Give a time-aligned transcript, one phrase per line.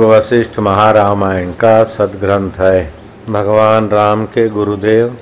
[0.00, 2.92] वशिष्ठ महारामायण का सदग्रंथ है।
[3.30, 5.16] भगवान राम के गुरुदेव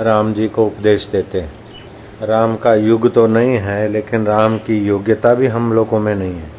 [0.00, 1.52] राम जी को उपदेश देते हैं।
[2.22, 6.34] राम का युग तो नहीं है, लेकिन राम की योग्यता भी हम लोगों में नहीं
[6.34, 6.50] है।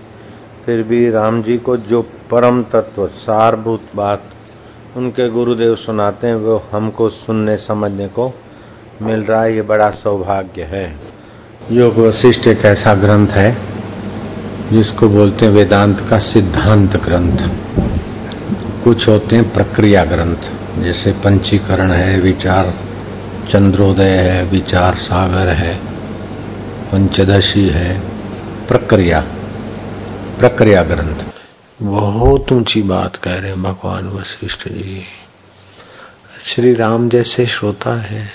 [0.65, 4.23] फिर भी राम जी को जो परम तत्व, सारभूत बात
[4.97, 8.31] उनके गुरुदेव सुनाते हैं, वो हमको सुनने समझने को
[9.01, 10.99] मिल रहा है। ये बड़ा सौभाग्य है।
[11.71, 13.72] योग वशिष्ठ एक ऐसा ग्रंथ है
[14.71, 17.49] जिसको बोलते हैं वेदांत का सिद्धांत ग्रंथ।
[18.83, 20.49] कुछ होते हैं प्रक्रिया ग्रंथ,
[20.83, 22.73] जैसे पंचीकरण है, विचार
[23.49, 25.75] चंद्रोदय है, विचार सागर है,
[26.91, 27.99] पंचदशी है,
[28.67, 29.19] प्रक्रिया
[30.39, 31.25] प्रक्रिया ग्रंथ।
[31.81, 35.03] बहुत ऊँची बात कह रहे हैं भगवान वशिष्ठ जी।
[36.43, 38.27] श्री राम जैसे श्रोता है,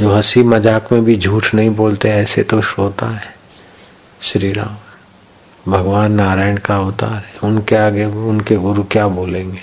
[0.00, 3.34] जो हँसी मज़ाक में भी झूठ नहीं बोलते, ऐसे तो श्रोता है
[4.20, 4.85] श्री राम।
[5.68, 9.60] भगवान नारायण का अवतार है। उनके आगे उनके गुरु क्या बोलेंगे?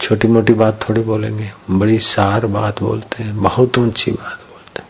[0.00, 4.88] छोटी मोटी बात थोड़ी बोलेंगे। बड़ी सार बात बोलते हैं, बहुत ऊँची बात बोलते हैं।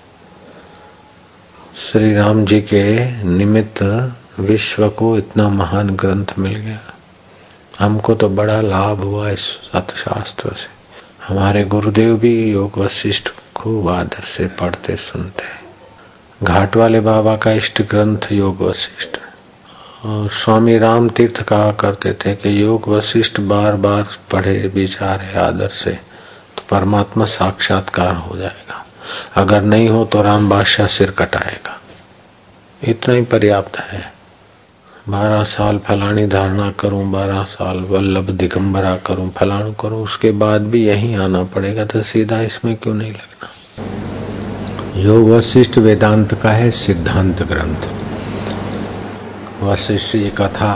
[1.77, 6.81] श्री राम जी के निमित्त विश्व को इतना महान ग्रंथ मिल गया।
[7.81, 10.81] हमको तो बड़ा लाभ हुआ इस अर्थशास्त्र से।
[11.29, 15.70] हमारे गुरुदेव भी योग वशिष्ठ खूब आदर से पढ़ते, सुनते हैं।
[16.41, 19.19] घाट वाले बाबा का इष्ट ग्रंथ योग वशिष्ठ।
[20.35, 25.93] स्वामी राम तीर्थ कहा करते थे कि योग वशिष्ठ बार बार पढ़े, विचारे, आदर से
[26.57, 28.85] तो परमात्मा साक्षात्कार हो जाएगा।
[29.37, 31.79] अगर नहीं हो तो राम बादशाह सिर कटाएगा।
[32.83, 34.03] इतना ही पर्याप्त है।
[35.09, 40.87] बारह साल फलानी धारणा करूँ, बारह साल वल्लभ दिगंबरा करूँ फलाणु करूँ, उसके बाद भी
[40.87, 44.10] यहीं आना पड़ेगा तो सीधा इसमें क्यों नहीं लगना?
[45.01, 47.85] योग वशिष्ठ वेदांत का है सिद्धांत ग्रंथ।
[49.63, 50.73] वशिष्ठ जी कथा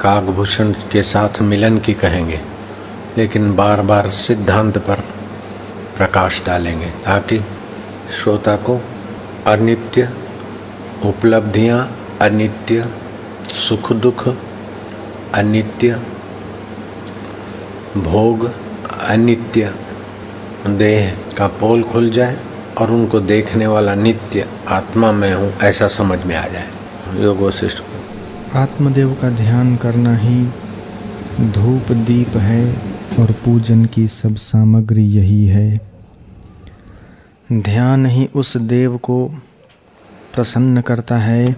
[0.00, 2.40] कागभूषण के साथ मिलन की कहेंगे,
[3.18, 5.04] लेकिन बार बार सिद्धांत पर
[5.96, 7.38] प्रकाश डालेंगे ताकि
[8.16, 8.80] श्रोता को
[9.46, 10.08] अनित्य
[11.04, 11.80] उपलब्धियाँ,
[12.20, 12.90] अनित्य
[13.68, 14.28] सुख दुख
[15.34, 16.02] अनित्य
[17.96, 18.50] भोग,
[19.00, 19.74] अनित्य
[20.68, 22.38] देह का पोल खुल जाए
[22.78, 26.68] और उनको देखने वाला नित्य आत्मा में हूँ, ऐसा समझ में आ जाए।
[27.16, 28.00] योग वशिष्ठ को।
[28.58, 30.48] आत्मदेव का ध्यान करना ही
[31.40, 32.74] धूप दीप है
[33.20, 35.80] और पूजन की सब सामग्री यही है।
[37.52, 39.26] ध्यान ही उस देव को
[40.34, 41.56] प्रसन्न करता है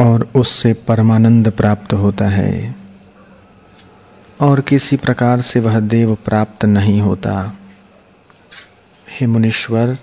[0.00, 2.76] और उससे परमानंद प्राप्त होता है।
[4.40, 7.54] और किसी प्रकार से वह देव प्राप्त नहीं होता।
[9.20, 9.98] हे मुनीश्वर,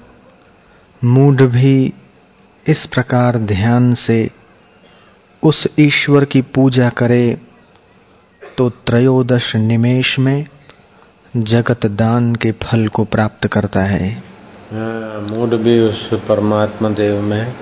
[1.03, 1.93] मूड भी
[2.67, 4.29] इस प्रकार ध्यान से
[5.43, 7.37] उस ईश्वर की पूजा करे
[8.57, 10.45] तो त्रयोदश निमेश में
[11.37, 14.23] जगत दान के फल को प्राप्त करता है।
[15.31, 17.53] मूड भी उस परमात्मा देव में,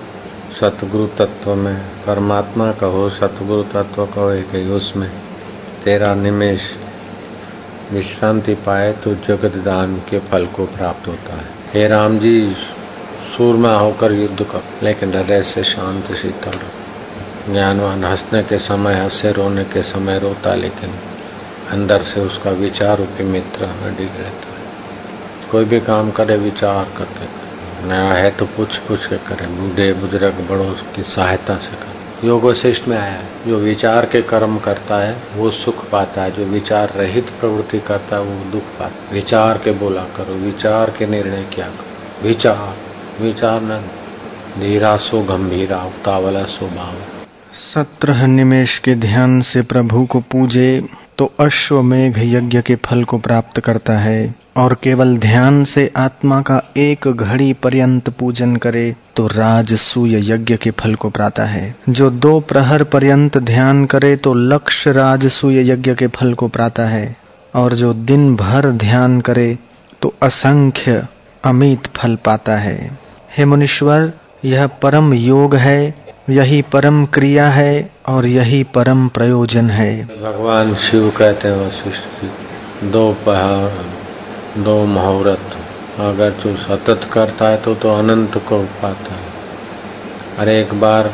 [0.60, 5.10] सतगुरु तत्व में, परमात्मा कहो, सतगुरु तत्व कहो, एक उसमें,
[5.84, 6.83] तेरा निमेश।
[7.92, 12.56] विश्रांति पाए तो जगत दान के फल को प्राप्त होता है। हे राम जी,
[13.36, 16.58] सूरमा होकर युद्ध कर, लेकिन हृदय से शांत शीतल
[17.52, 20.90] ज्ञानवान हंसने के समय, हंसे रोने के समय रोता, लेकिन
[21.70, 27.26] अंदर से उसका विचार रूपी मित्र अडिग रहता है। कोई भी काम करे, विचार करके
[27.88, 31.93] नया है तो पूछ पूछ के करे। बूढ़े बुज़ुर्ग बड़ों की सहायता से करे।
[32.24, 36.44] योग वशिष्ठ में आया। जो विचार के कर्म करता है, वो सुख पाता है। जो
[36.44, 41.06] विचार रहित प्रवृत्ति करता है, वो दुख पाता है। विचार के बोला करो, विचार के
[41.06, 42.28] निर्णय क्या करो?
[42.28, 42.76] विचार
[43.22, 43.84] विचार न
[44.60, 46.94] धीरा सो गंभीरा, उतावला सो भाव
[47.54, 50.88] सत्रह निमेश के ध्यान से प्रभु को पूजे।
[51.18, 56.60] तो अश्वमेघ यज्ञ के फल को प्राप्त करता है और केवल ध्यान से आत्मा का
[56.76, 62.38] एक घड़ी पर्यंत पूजन करे तो राजसूय यज्ञ के फल को प्राता है। जो दो
[62.40, 67.16] प्रहर पर्यंत ध्यान करे तो लक्ष्य राजसूय यज्ञ के फल को प्राता है।
[67.54, 69.58] और जो दिन भर ध्यान करे
[70.02, 71.06] तो असंख्य
[71.44, 72.98] अमित फल पाता है।
[73.36, 74.12] हे मुनीश्वर,
[74.44, 75.94] यह परम योग है
[76.28, 83.12] यही परम क्रिया है और यही परम प्रयोजन है। भगवान शिव कहते हैं जी दो
[83.26, 85.56] पहाड़, दो मुहूर्त।
[86.00, 89.26] अगर जो सतत करता है तो तो अनंत को पाता है।
[90.38, 91.12] और एक बार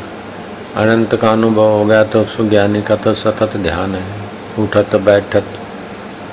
[0.75, 5.45] अनंत का अनुभव हो गया तो सुज्ञानी का तो सतत ध्यान है। उठत बैठत,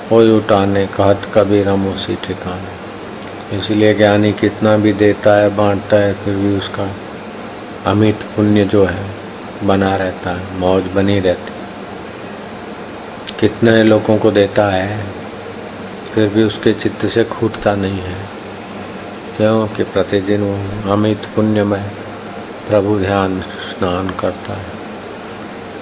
[0.09, 6.13] कोई उठाने, कहत कभी रम उसी ठिकाने। इसलिए ज्ञानी कितना भी देता है, बांटता है,
[6.13, 6.91] फिर भी उसका
[7.85, 9.09] अमित पुण्य जो है,
[9.63, 11.59] बना रहता है, मौज बनी रहती
[13.39, 15.05] कितने लोगों को देता है,
[16.13, 18.25] फिर भी उसके चित्त से खूटता नहीं है।
[19.37, 21.83] क्योंकि प्रतिदिन वो अमित पुण्य में
[22.67, 24.65] प्रभु ध्यान स्नान करता है।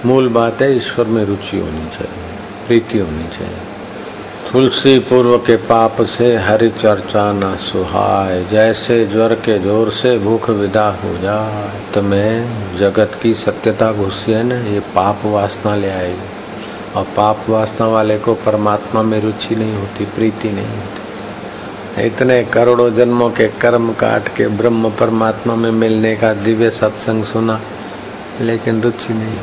[0.06, 2.24] मूल बात है, ईश्वर में रुचि होनी चाहिए,
[2.66, 3.67] प्रीति होनी चाहिए।
[4.46, 10.48] तुलसी पूर्व के पाप से हरि चर्चा न सुहाय, जैसे ज्वर के ज़ोर से भूख
[10.50, 15.90] विदा हो जाए तो मैं जगत की सत्यता घुसी है ना ये पाप वासना ले
[15.90, 22.42] आएगी और पाप वासना वाले को परमात्मा में रुचि नहीं होती, प्रीति नहीं होती। इतने
[22.44, 27.60] करोड़ों जन्मों के कर्म काट के ब्रह्म परमात्मा में मिलने का दिव्य सत्संग सुना,
[28.40, 29.36] लेकिन रुचि नहीं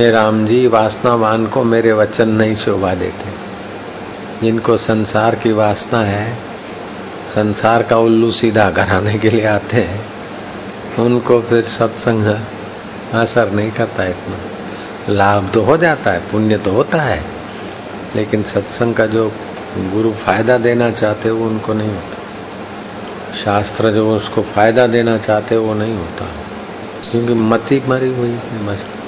[0.00, 3.30] हे राम जी वासनावान को मेरे वचन नहीं शोभा देते।
[4.42, 6.36] जिनको संसार की वासना है,
[7.28, 10.06] संसार का उल्लू सीधा कराने के लिए आते हैं,
[10.98, 12.26] उनको फिर सत्संग
[13.14, 14.36] असर नहीं करता इतना।
[15.12, 17.24] लाभ तो हो जाता है, पुण्य तो होता है,
[18.16, 19.32] लेकिन सत्संग का जो
[19.76, 22.18] गुरु फ़ायदा देना चाहते वो उनको नहीं होता।
[23.44, 26.26] शास्त्र जो उसको फ़ायदा देना चाहते वो नहीं होता।
[27.10, 28.99] क्योंकि मती मरी हुई है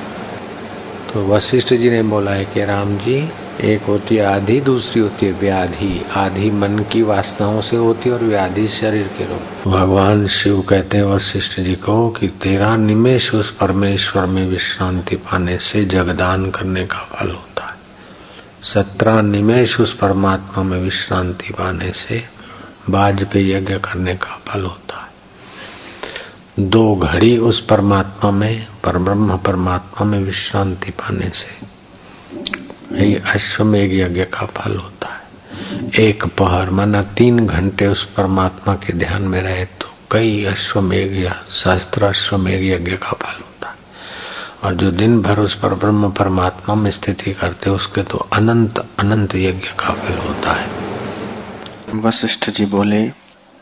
[1.15, 5.27] तो वशिष्ठ जी ने बोला है कि राम जी, एक होती है आधी, दूसरी होती
[5.27, 10.27] है व्याधि। आधी मन की वासनाओं से होती है और व्याधि शरीर के रोग भगवान
[10.27, 15.85] शिव कहते हैं, वशिष्ठ जी को कि तेरा निमेश उस परमेश्वर में विश्रांति पाने से
[15.85, 17.77] जगदान करने का फल होता है।
[18.63, 22.23] सत्रह निमेश उस परमात्मा में विश्रांति पाने से
[22.91, 25.02] बाज पे यज्ञ करने का फल होता है।
[26.61, 31.67] दो घड़ी उस परमात्मा में पर ब्रह्म परमात्मा में विश्रांति पाने से।
[32.97, 35.23] यही अश्वमेघ यज्ञ का फल होता है।
[36.01, 41.45] एक पहर, माना तीन घंटे उस परमात्मा के ध्यान में रहे तो कई अश्वमेघ या
[41.51, 43.77] शास्त्र अश्वमेघ यज्ञ का फल होता है।
[44.65, 49.35] और जो दिन भर उस पर ब्रह्म परमात्मा में स्थिति करते, उसके तो अनंत अनंत
[49.35, 50.69] यज्ञ का फल होता है।
[51.95, 53.03] वशिष्ठ जी बोले,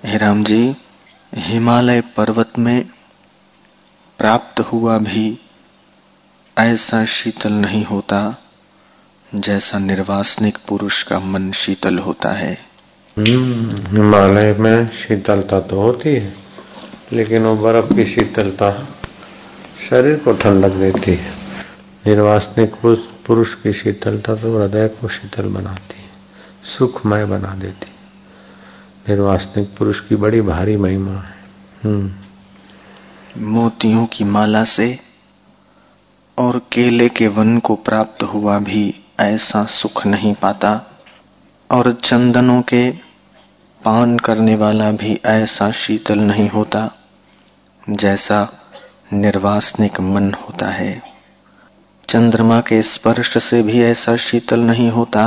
[0.05, 0.75] हे राम जी
[1.33, 2.85] हिमालय पर्वत में
[4.19, 5.39] प्राप्त हुआ भी
[6.57, 8.21] ऐसा शीतल नहीं होता
[9.35, 12.53] जैसा निर्वासनिक पुरुष का मन शीतल होता है।
[13.17, 16.33] हम्म, हिमालय में शीतलता तो होती है
[17.13, 18.73] लेकिन वो बर्फ़ की शीतलता
[19.91, 21.33] शरीर को ठंडक देती है।
[22.07, 22.75] निर्वासनिक
[23.27, 26.09] पुरुष की शीतलता तो हृदय को शीतल बनाती है
[26.69, 27.90] सुखमय बना देती
[29.09, 31.39] निर्वासनिक पुरुष की बड़ी भारी महिमा है
[31.85, 34.89] हम्म। मोतियों की माला से
[36.39, 38.83] और केले के वन को प्राप्त हुआ भी
[39.21, 40.71] ऐसा सुख नहीं पाता
[41.71, 42.91] और चंदनों के
[43.81, 46.91] पान करने वाला भी ऐसा शीतल नहीं होता
[47.87, 48.41] जैसा
[49.13, 50.93] निर्वासनिक मन होता है
[52.09, 55.25] चंद्रमा के स्पर्श से भी ऐसा शीतल नहीं होता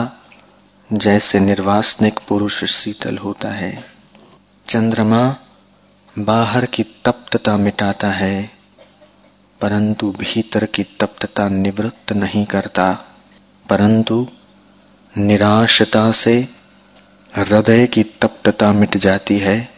[0.91, 3.85] जैसे निर्वासनिक पुरुष शीतल होता है,
[4.67, 5.35] चंद्रमा
[6.19, 8.51] बाहर की तप्तता मिटाता है,
[9.61, 12.91] परंतु भीतर की तप्तता निवृत्त नहीं करता,
[13.69, 14.27] परंतु
[15.17, 16.47] निराशता से
[17.35, 19.69] हृदय की तप्तता मिट जाती है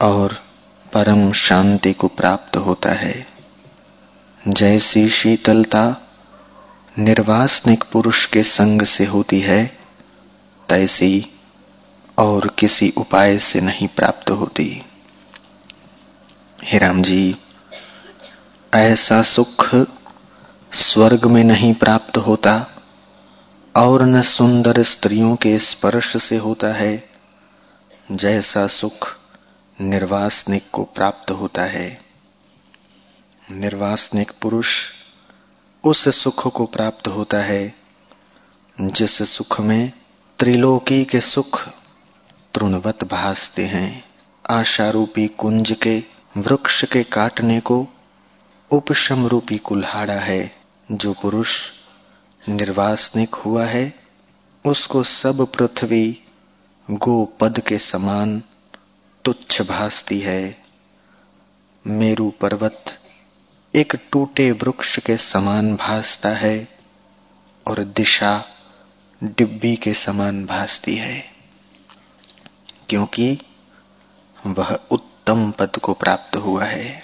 [0.00, 0.38] और
[0.92, 3.26] परम शांति को प्राप्त होता है।
[4.48, 5.84] जैसी शीतलता
[6.98, 9.81] निर्वासनिक पुरुष के संग से होती है
[10.72, 11.26] तैसी
[12.18, 14.82] और किसी उपाय से नहीं प्राप्त होती।
[16.62, 17.36] हे राम जी,
[18.74, 19.86] ऐसा सुख
[20.72, 22.66] स्वर्ग में नहीं प्राप्त होता
[23.76, 27.08] और न सुंदर स्त्रियों के स्पर्श से होता है,
[28.12, 29.16] जैसा सुख
[29.80, 32.00] निर्वासनिक को प्राप्त होता है।
[33.50, 34.68] निर्वासनिक पुरुष
[35.84, 37.74] उस सुख को प्राप्त होता है,
[38.80, 39.92] जिस सुख में
[40.42, 41.68] त्रिलोकी के सुख
[42.54, 44.04] तृणवत भासते हैं।
[44.50, 46.02] आशारूपी कुंज के,
[46.36, 47.88] वृक्ष के काटने को
[48.70, 50.56] उपशम रूपी कुल्हाड़ा है।
[50.92, 51.70] जो पुरुष
[52.48, 53.94] निर्वासनिक हुआ है,
[54.66, 56.18] उसको सब पृथ्वी
[56.90, 58.42] गोपद के समान
[59.24, 60.58] तुच्छ भासती है।
[61.86, 62.84] मेरु पर्वत
[63.74, 66.68] एक टूटे वृक्ष के समान भासता है
[67.66, 68.44] और दिशा
[69.22, 71.24] डिब्बी के समान भासती है,
[72.88, 73.38] क्योंकि
[74.46, 77.02] वह उत्तम पद को प्राप्त हुआ है।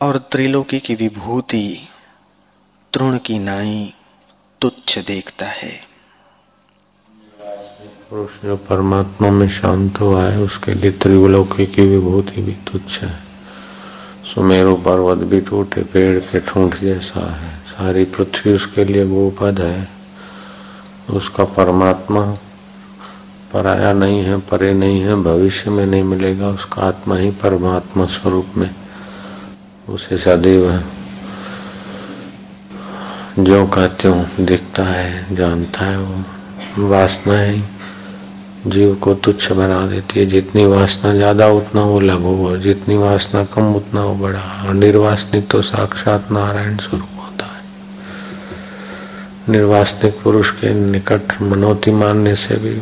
[0.00, 1.88] और त्रिलोकी की विभूति
[2.92, 3.94] तृण की नाई
[4.60, 5.80] तुच्छ देखता है।
[8.10, 13.20] पुरुष जो परमात्मा में शांत हुआ है, उसके लिए त्रिवलोकी की विभूति भी तुच्छ है।
[14.34, 19.97] सुमेरु पर्वत भी टूटे, पेड़ के ठूंठ जैसा है। सारी पृथ्वी उसके लिए गोपद है।
[21.10, 22.20] उसका परमात्मा
[23.54, 28.46] पराया नहीं है, परे नहीं है, भविष्य में नहीं मिलेगा, उसका आत्मा ही परमात्मा स्वरूप
[28.56, 28.74] में
[29.88, 30.82] उसे सदैव
[33.38, 37.62] जो का त्यों दिखता है, जानता है वो। वासना ही,
[38.66, 43.44] जीव को तुच्छ बना देती है। जितनी वासना ज़्यादा, उतना वो लघु और जितनी वासना
[43.44, 47.17] कम, उतना वो बड़ा। और निर्वासनिक तो साक्षात नारायण स्वरूप।
[49.48, 52.74] निर्वासनिक पुरुष के निकट मनोती मानने से भी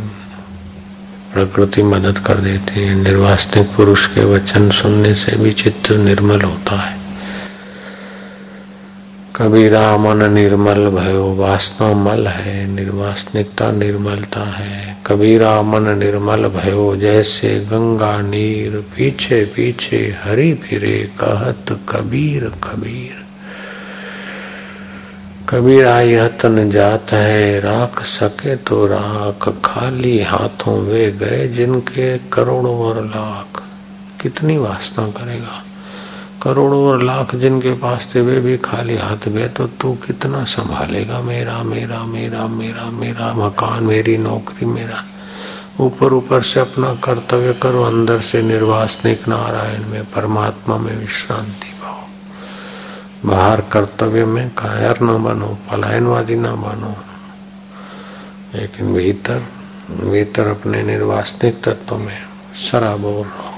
[1.32, 6.76] प्रकृति मदद कर देती है। निर्वासनिक पुरुष के वचन सुनने से भी चित्त निर्मल होता
[6.76, 6.98] है।
[9.36, 17.60] कबीरा मन निर्मल, भयो वासना मल है निर्वासनिकता निर्मलता है। कबीरा मन निर्मल, भयो जैसे
[17.60, 23.25] गंगा नीर पीछे पीछे हरी फिरे, कहत कबीर कबीर
[25.48, 32.78] कबीरा यह तन जात है, राख सके तो राख, खाली हाथों वे गए जिनके करोड़ों
[32.78, 33.62] और लाख।
[34.22, 35.64] कितनी वासना करेगा?
[36.42, 41.20] करोड़ों और लाख जिनके पास थे, वे भी खाली हाथ गए तो तू कितना संभालेगा?
[41.20, 45.04] मेरा मेरा मेरा मेरा मेरा मकान, मेरी नौकरी, मेरा।
[45.80, 51.75] ऊपर ऊपर से अपना कर्तव्य करो, अंदर से निर्वासनिक नारायण में, परमात्मा में विश्रांति।
[53.26, 56.96] बाहर कर्तव्य में कायर न बनो, पलायनवादी न बनो।
[58.58, 59.46] लेकिन भीतर
[59.90, 62.22] भीतर अपने निर्वासनिक तत्व में
[62.70, 63.56] शराबोर रहो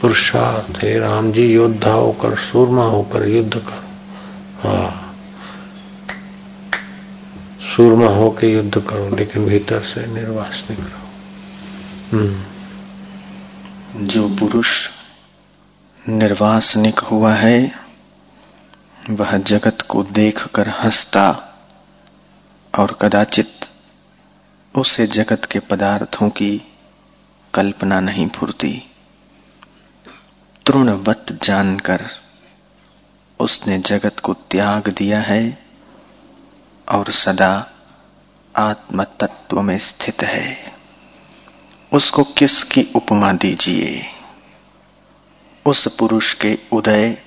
[0.00, 3.84] पुरुषार्थ है, राम जी योद्धा होकर, सूरमा होकर युद्ध करो।
[4.68, 5.16] हाँ।
[7.76, 11.04] सूरमा होकर युद्ध करो, लेकिन भीतर से निर्वास नहीं करो
[12.18, 14.88] हम्म। जो पुरुष
[16.08, 17.83] निर्वासनिक हुआ है
[19.10, 21.30] वह जगत को देखकर हंसता
[22.78, 23.60] और कदाचित
[24.76, 26.62] उसे जगत के पदार्थों की
[27.54, 28.82] कल्पना नहीं फुरती।
[30.66, 32.06] तृणवत जानकर
[33.40, 35.66] उसने जगत को त्याग दिया है
[36.88, 37.70] और सदा
[38.56, 40.72] आत्म तत्व में स्थित है।
[41.92, 44.06] उसको किसकी उपमा दीजिए?
[45.66, 47.22] उस पुरुष के उदय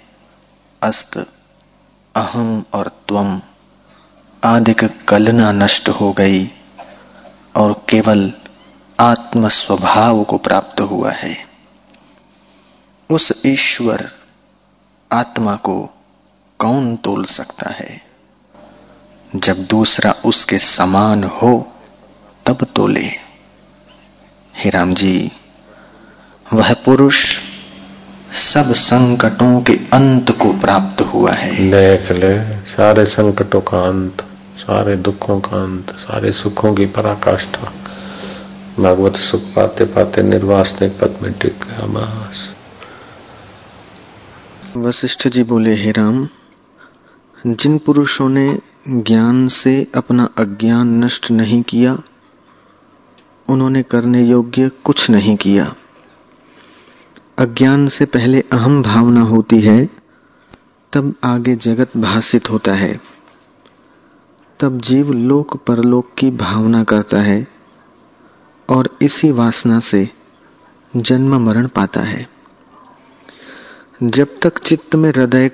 [0.84, 1.34] अस्त
[2.17, 3.41] अहम और त्वम
[4.43, 6.51] आदिक कलना नष्ट हो गई
[7.55, 8.33] और केवल
[9.00, 11.45] आत्म स्वभाव को प्राप्त हुआ है।
[13.09, 14.12] उस ईश्वर
[15.12, 15.89] आत्मा को
[16.59, 18.01] कौन तोल सकता है?
[19.36, 21.74] जब दूसरा उसके समान हो,
[22.45, 23.12] तब तोले।
[24.55, 25.31] हे राम जी,
[26.53, 27.38] वह पुरुष
[28.31, 34.22] सब संकटों के अंत को प्राप्त हुआ है। देख ले सारे संकटों का अंत
[34.57, 37.72] सारे दुखों का अंत सारे सुखों की पराकाष्ठा।
[38.79, 42.55] भगवत सुख पाते पाते निर्वासनिक पद में टिक गया बस।
[44.77, 46.27] वशिष्ठ जी बोले हे राम
[47.48, 51.98] जिन पुरुषों ने ज्ञान से अपना अज्ञान नष्ट नहीं किया
[53.50, 55.75] उन्होंने करने योग्य कुछ नहीं किया।
[57.38, 59.89] अज्ञान से पहले अहम भावना होती है,
[60.94, 63.01] तब आगे जगत भाषित होता है।
[64.60, 67.48] तब जीव लोक परलोक की भावना करता है
[68.70, 70.10] और इसी वासना से
[70.96, 72.29] जन्म मरण पाता है।
[74.03, 75.51] जब तक चित्त में हृदय,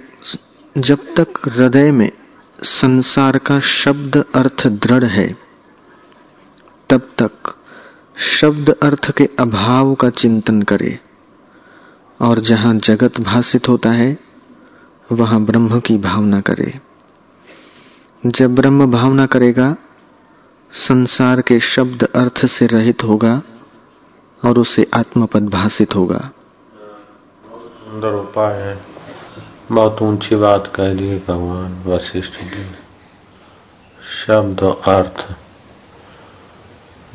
[0.78, 2.12] जब तक हृदय में
[2.64, 5.38] संसार का शब्द अर्थ दृढ़ है,
[6.90, 7.56] तब तक
[8.18, 11.00] शब्द अर्थ के अभाव का चिंतन करे।
[12.24, 14.18] और जहाँ जगत भाषित होता है,
[15.12, 16.80] वहाँ ब्रह्म की भावना करे।
[18.26, 19.76] जब ब्रह्म भावना करेगा,
[20.72, 23.42] संसार के शब्द अर्थ से रहित होगा
[24.46, 26.32] और उसे आत्मपद भाषित होगा।
[27.56, 28.82] सुंदर उपाय है।
[29.72, 32.72] बहुत ऊँची बात कह दी भगवान, वशिष्ठ जी
[34.28, 35.36] शब्द अर्थ।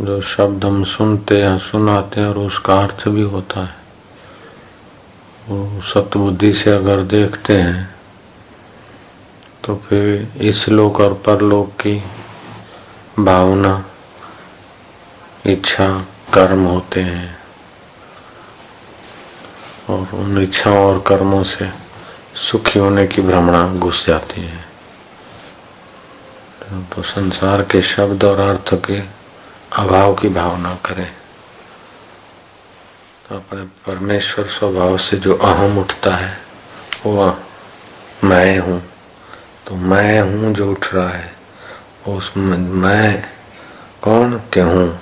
[0.05, 3.88] जो शब्द हम सुनते हैं, सुनाते हैं और उसका अर्थ भी होता है।
[5.83, 7.95] सतबुद्धि से अगर देखते हैं
[9.64, 12.02] तो फिर इस लोक और परलोक की
[13.19, 13.85] भावना,
[15.47, 17.38] इच्छा, कर्म होते हैं।
[19.90, 21.69] और उन इच्छाओं और कर्मों से
[22.35, 24.64] सुखी होने की भ्रमणा घुस जाती है।
[26.83, 28.99] तो संसार के शब्द और अर्थ के
[29.76, 31.18] अभाव की भावना करें।
[33.28, 36.38] तो अपने परमेश्वर स्वभाव से जो अहम उठता है
[37.06, 37.38] वो
[38.25, 38.82] मैं हूँ।
[39.66, 41.32] तो मैं हूँ जो उठ रहा है,
[42.08, 43.25] उसमें मैं
[44.02, 45.00] कौन के हूँ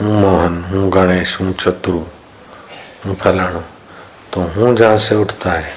[0.00, 1.98] हूँ मोहन, हूँ गणेश, हूँ चतुरु
[3.06, 3.60] हूँ फलाणु।
[4.32, 5.72] तो हूँ जहाँ से उठता है,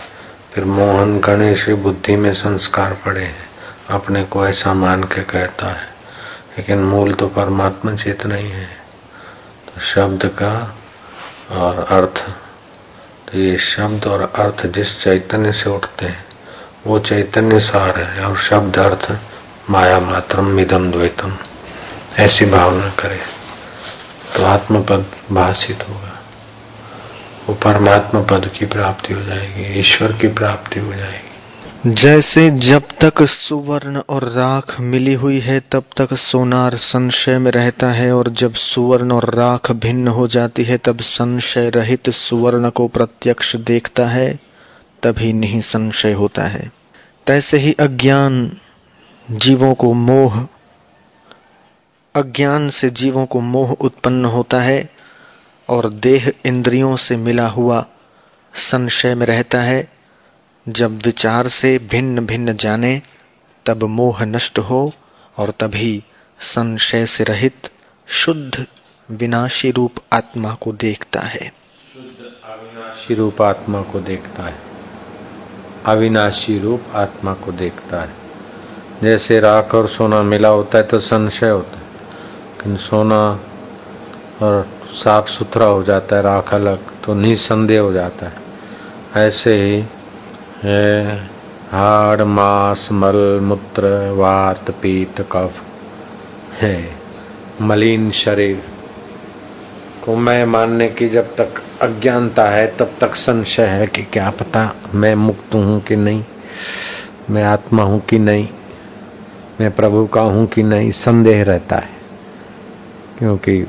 [0.54, 3.50] फिर मोहन, गणेश बुद्धि में संस्कार पड़े हैं,
[3.90, 5.88] अपने को ऐसा मान के कहता है।
[6.58, 8.70] लेकिन मूल तो परमात्मा चेतना ही है।
[9.68, 10.78] तो शब्द का
[11.52, 12.20] और अर्थ
[13.28, 16.26] तो ये शब्द और अर्थ जिस चैतन्य से उठते हैं,
[16.88, 19.12] वो चैतन्य सार है, और शब्द अर्थ
[19.70, 21.38] माया मात्रम मिदम द्वैतम।
[22.20, 23.20] ऐसी भावना करे
[24.34, 26.18] तो आत्मपद भाषित होगा।
[27.48, 31.31] वो परमात्मा पद की प्राप्ति हो जाएगी, ईश्वर की प्राप्ति हो जाएगी।
[31.88, 37.92] जैसे जब तक सुवर्ण और राख मिली हुई है, तब तक सोनार संशय में रहता
[37.92, 42.88] है, और जब सुवर्ण और राख भिन्न हो जाती है, तब संशय रहित सुवर्ण को
[42.88, 44.40] प्रत्यक्ष देखता है,
[45.04, 46.72] तभी नहीं संशय होता है।
[47.28, 48.58] तैसे ही अज्ञान
[49.32, 50.48] जीवों को मोह,
[52.16, 54.90] अज्ञान से जीवों को मोह उत्पन्न होता है,
[55.70, 57.86] और देह इंद्रियों से मिला हुआ
[58.54, 60.01] संशय में रहता है
[60.70, 63.02] जब विचार से भिन्न भिन्न जाने,
[63.66, 64.94] तब मोह नष्ट हो
[65.38, 66.04] और तभी
[66.40, 67.70] संशय से रहित,
[68.08, 68.66] शुद्ध,
[69.12, 74.56] विनाशी रूप आत्मा को देखता है। अविनाशी रूप आत्मा को देखता है।
[75.86, 78.14] अविनाशी रूप आत्मा को देखता है।
[79.04, 83.40] जैसे राख और सोना मिला होता है तो संशय होता है। लेकिन सोना
[84.42, 88.36] और साफ़ सुथरा हो जाता है, राख अलग तो निसंदेह हो जाता है।
[89.16, 89.86] ऐसे ही
[90.64, 91.18] है।
[91.72, 95.52] हाड़, मांस, मल, मूत्र, वात, पीत, कफ
[96.54, 96.92] है।
[97.62, 98.64] मलिन शरीर
[100.06, 101.50] को मैं मानने की जब तक
[101.82, 106.24] अज्ञानता है, तब तक संशय है कि क्या पता मैं मुक्त हूँ कि नहीं,
[107.30, 108.48] मैं आत्मा हूँ कि नहीं,
[109.62, 111.90] मैं प्रभु का हूँ कि नहीं, संदेह रहता है।
[113.20, 113.68] क्योंकि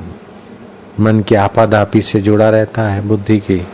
[0.99, 3.67] मन की आपाधापी से जुड़ा रहता है, बुद्धि की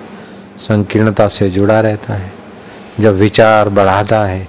[0.58, 2.39] संकीर्णता से जुड़ा रहता है।
[3.00, 4.48] जब विचार बढ़ाता है,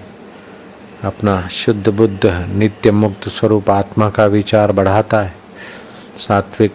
[1.04, 5.32] अपना शुद्ध बुद्ध, नित्य मुक्त स्वरूप आत्मा का विचार बढ़ाता है,
[6.18, 6.72] सात्विक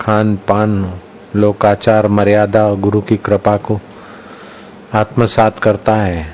[0.00, 1.00] खान पान,
[1.36, 3.78] लोकाचार, मर्यादा और गुरु की कृपा को
[4.94, 6.24] आत्मसात करता है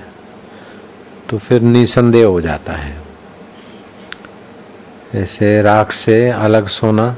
[1.30, 2.96] तो फिर निसंदेह हो जाता है।
[5.14, 7.10] जैसे राख से अलग सोना,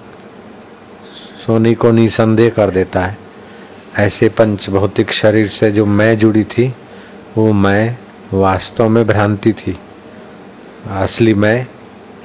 [1.47, 3.19] सोनी को निसंदेह कर देता है।
[3.99, 6.73] ऐसे पंच भौतिक शरीर से जो मैं जुड़ी थी
[7.37, 7.97] वो मैं
[8.33, 9.77] वास्तव में भ्रांति थी।
[10.93, 11.67] असली मैं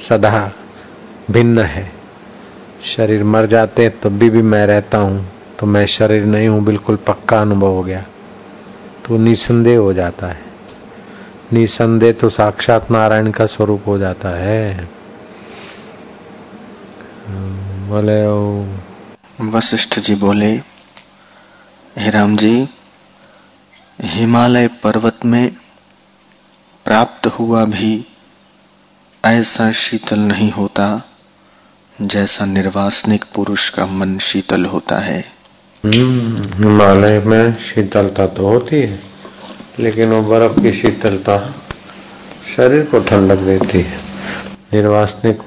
[0.07, 0.51] सदा
[1.31, 1.91] भिन्न है।
[2.85, 5.25] शरीर मर जाते तब तो भी, भी मैं रहता हूँ
[5.59, 8.05] तो मैं शरीर नहीं हूँ बिल्कुल पक्का अनुभव हो गया।
[9.05, 10.49] तो निसंदेह हो जाता है।
[11.53, 14.87] निसंदेह तो साक्षात नारायण का स्वरूप हो जाता है।
[17.89, 18.21] बोले
[19.51, 20.51] वशिष्ठ जी बोले
[21.97, 22.53] हे राम जी
[24.03, 25.51] हिमालय पर्वत में
[26.85, 28.05] प्राप्त हुआ भी
[29.25, 30.85] ऐसा शीतल नहीं होता
[32.01, 35.19] जैसा निर्वासनिक पुरुष का मन शीतल होता है।
[35.83, 38.99] हम्म, हिमालय में शीतलता तो होती है
[39.79, 41.37] लेकिन वो बर्फ़ की शीतलता
[42.55, 43.99] शरीर को ठंडक देती है।
[44.73, 45.41] निर्वासनिक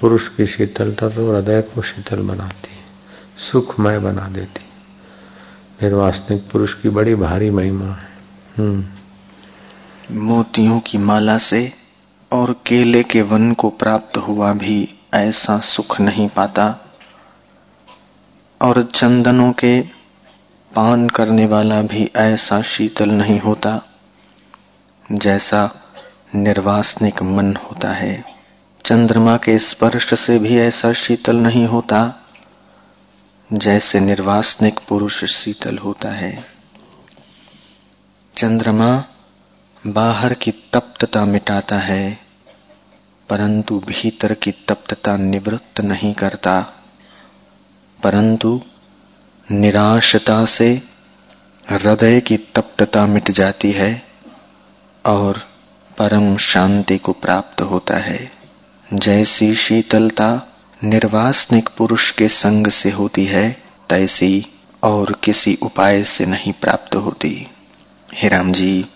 [0.00, 2.84] पुरुष की शीतलता तो हृदय को शीतल बनाती है
[3.50, 4.67] सुखमय बना देती फिर
[5.82, 8.08] वास्तविक पुरुष की बड़ी भारी महिमा है।
[8.58, 8.84] हम्म।
[10.20, 11.72] मोतियों की माला से
[12.32, 16.94] और केले के वन को प्राप्त हुआ भी ऐसा सुख नहीं पाता
[18.62, 19.80] और चंदनों के
[20.74, 23.82] पान करने वाला भी ऐसा शीतल नहीं होता
[25.12, 25.74] जैसा
[26.34, 28.24] निर्वासनिक मन होता है।
[28.84, 32.24] चंद्रमा के स्पर्श से भी ऐसा शीतल नहीं होता
[33.52, 36.44] जैसे निर्वासनिक पुरुष शीतल होता है।
[38.36, 39.04] चंद्रमा
[39.86, 42.18] बाहर की तप्तता मिटाता है,
[43.28, 46.60] परंतु भीतर की तप्तता निवृत्त नहीं करता,
[48.02, 48.60] परंतु
[49.50, 50.82] निराशता से
[51.70, 54.02] हृदय की तप्तता मिट जाती है
[55.06, 55.38] और
[55.98, 58.30] परम शांति को प्राप्त होता है।
[58.94, 63.50] जैसी शीतलता निर्वासनिक पुरुष के संग से होती है,
[63.88, 64.46] तैसी
[64.82, 67.46] और किसी उपाय से नहीं प्राप्त होती।
[68.14, 68.86] हे राम जी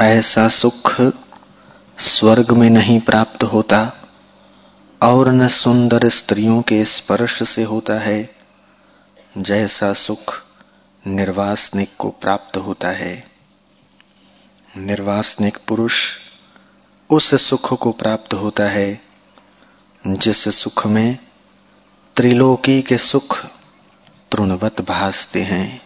[0.00, 1.12] ऐसा सुख
[1.98, 3.92] स्वर्ग में नहीं प्राप्त होता
[5.02, 8.30] और न सुंदर स्त्रियों के स्पर्श से होता है,
[9.38, 10.42] जैसा सुख
[11.06, 13.24] निर्वासनिक को प्राप्त होता है।
[14.76, 15.94] निर्वासनिक पुरुष
[17.10, 19.13] उस सुख को प्राप्त होता है
[20.06, 21.18] जिस सुख में
[22.16, 23.46] त्रिलोकी के सुख
[24.32, 25.80] तृणवत भासते हैं,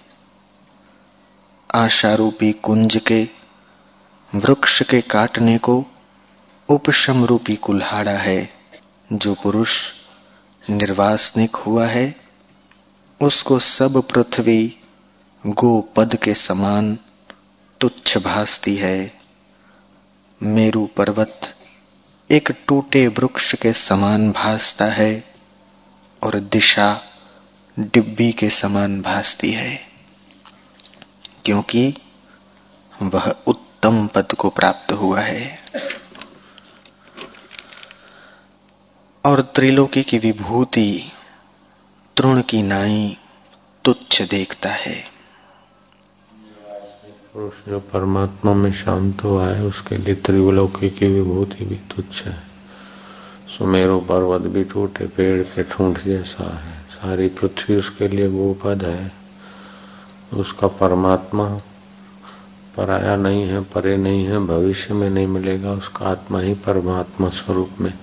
[1.75, 3.29] आशारूपी कुंज के
[4.35, 5.85] वृक्ष के काटने को
[6.69, 8.51] उपशम रूपी कुल्हाड़ा है,
[9.13, 9.93] जो पुरुष
[10.71, 12.17] निर्वासनिक हुआ है,
[13.23, 14.77] उसको सब पृथ्वी
[15.47, 16.99] गोपद के समान
[17.81, 19.21] तुच्छ भासती है।
[20.43, 21.55] मेरु पर्वत
[22.31, 25.25] एक टूटे वृक्ष के समान भासता है
[26.23, 27.01] और दिशा
[27.79, 29.81] डिब्बी के समान भासती है,
[31.45, 31.95] क्योंकि
[33.03, 35.59] वह उत्तम पद को प्राप्त हुआ है।
[39.25, 41.13] और त्रिलोकी की विभूति,
[42.17, 43.17] तृण की नाई
[43.85, 45.18] तुच्छ देखता है।
[47.35, 52.37] पुरुष जो परमात्मा में शांत हुआ है, उसके लिए त्रिवलोकी की विभूति भी तुच्छ है।
[53.59, 58.83] सुमेरु पर्वत भी टूटे, पेड़ के ठूंठ जैसा है। सारी पृथ्वी उसके लिए वो पद
[58.83, 59.13] है।
[60.35, 61.59] उसका परमात्मा
[62.77, 67.71] पराया नहीं है, परे नहीं है, भविष्य में नहीं मिलेगा। उसका आत्मा ही परमात्मा स्वरूप
[67.81, 67.95] में।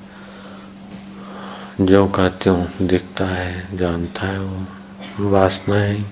[1.82, 4.66] जो कहते हो, दिखता है, जानता है, वो
[5.30, 6.06] वासनाएँ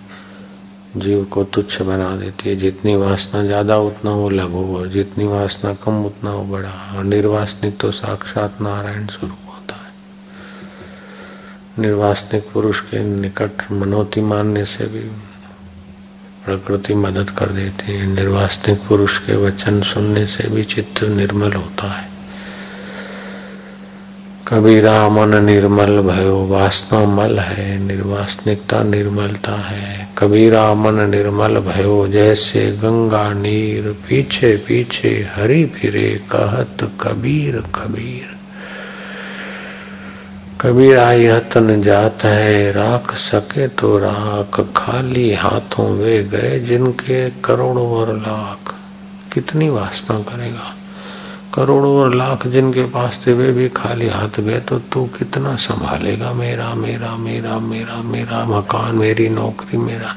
[0.98, 5.74] जीव को तुच्छ बना देती है। जितनी वासना ज़्यादा उतना वो लघु और जितनी वासना
[5.74, 9.92] कम उतना वो बड़ा। और निर्वासनिक तो साक्षात नारायण स्वरूप होता है।
[11.80, 15.10] निर्वासनिक पुरुष के निकट मनोती मानने से भी
[16.46, 21.92] प्रकृति मदद कर देती है। निर्वासनिक पुरुष के वचन सुनने से भी चित्त निर्मल होता
[21.92, 22.13] है।
[24.48, 32.72] कबीरा मन निर्मल भयो वासना मल है, निर्वासनिकता निर्मलता है। कबीरा मन निर्मल भयो, जैसे
[32.72, 38.36] गंगा नीर पीछे पीछे हरी फिरे, कहत कबीर कबीर।
[40.62, 47.88] कबीरा यह तन जात है, राख सके तो राख, खाली हाथों वे गए जिनके करोड़ों
[47.88, 48.76] और लाख।
[49.34, 50.76] कितनी वासना करेगा?
[51.54, 56.34] करोड़ों और लाख जिनके पास थे, वे भी खाली हाथ गए तो तू कितना संभालेगा?
[56.34, 60.16] मेरा मेरा मेरा मेरा मेरा मकान, मेरी नौकरी, मेरा।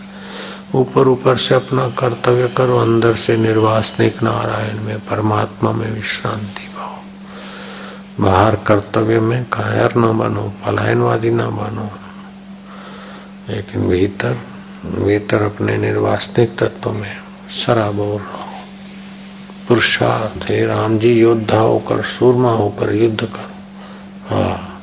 [0.75, 6.95] ऊपर ऊपर से अपना कर्तव्य करो, अंदर से निर्वासनिक नारायण में, परमात्मा में विश्रांति पाओ।
[8.25, 11.91] बाहर कर्तव्य में कायर न बनो, पलायनवादी न बनो।
[13.53, 14.37] लेकिन भीतर
[14.87, 17.17] भीतर अपने निर्वासनिक तत्व में
[17.67, 18.46] शराबोर रहो।
[19.69, 23.57] पुरुषार्थ है राम जी, योद्धा होकर, सूरमा होकर युद्ध करो।
[24.29, 24.83] हाँ।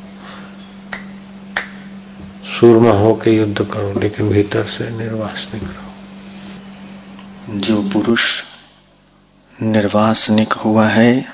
[2.59, 5.93] सूरमा होकर युद्ध करो, लेकिन भीतर से निर्वासनिक रहो
[7.49, 8.43] जो पुरुष
[9.61, 11.25] निर्वासनिक हुआ है,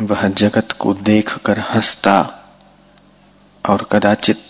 [0.00, 2.44] वह जगत को देखकर हंसता
[3.68, 4.42] और कदाचित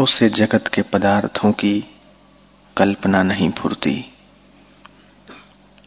[0.00, 1.84] उसे जगत के पदार्थों की
[2.76, 4.11] कल्पना नहीं फुरती।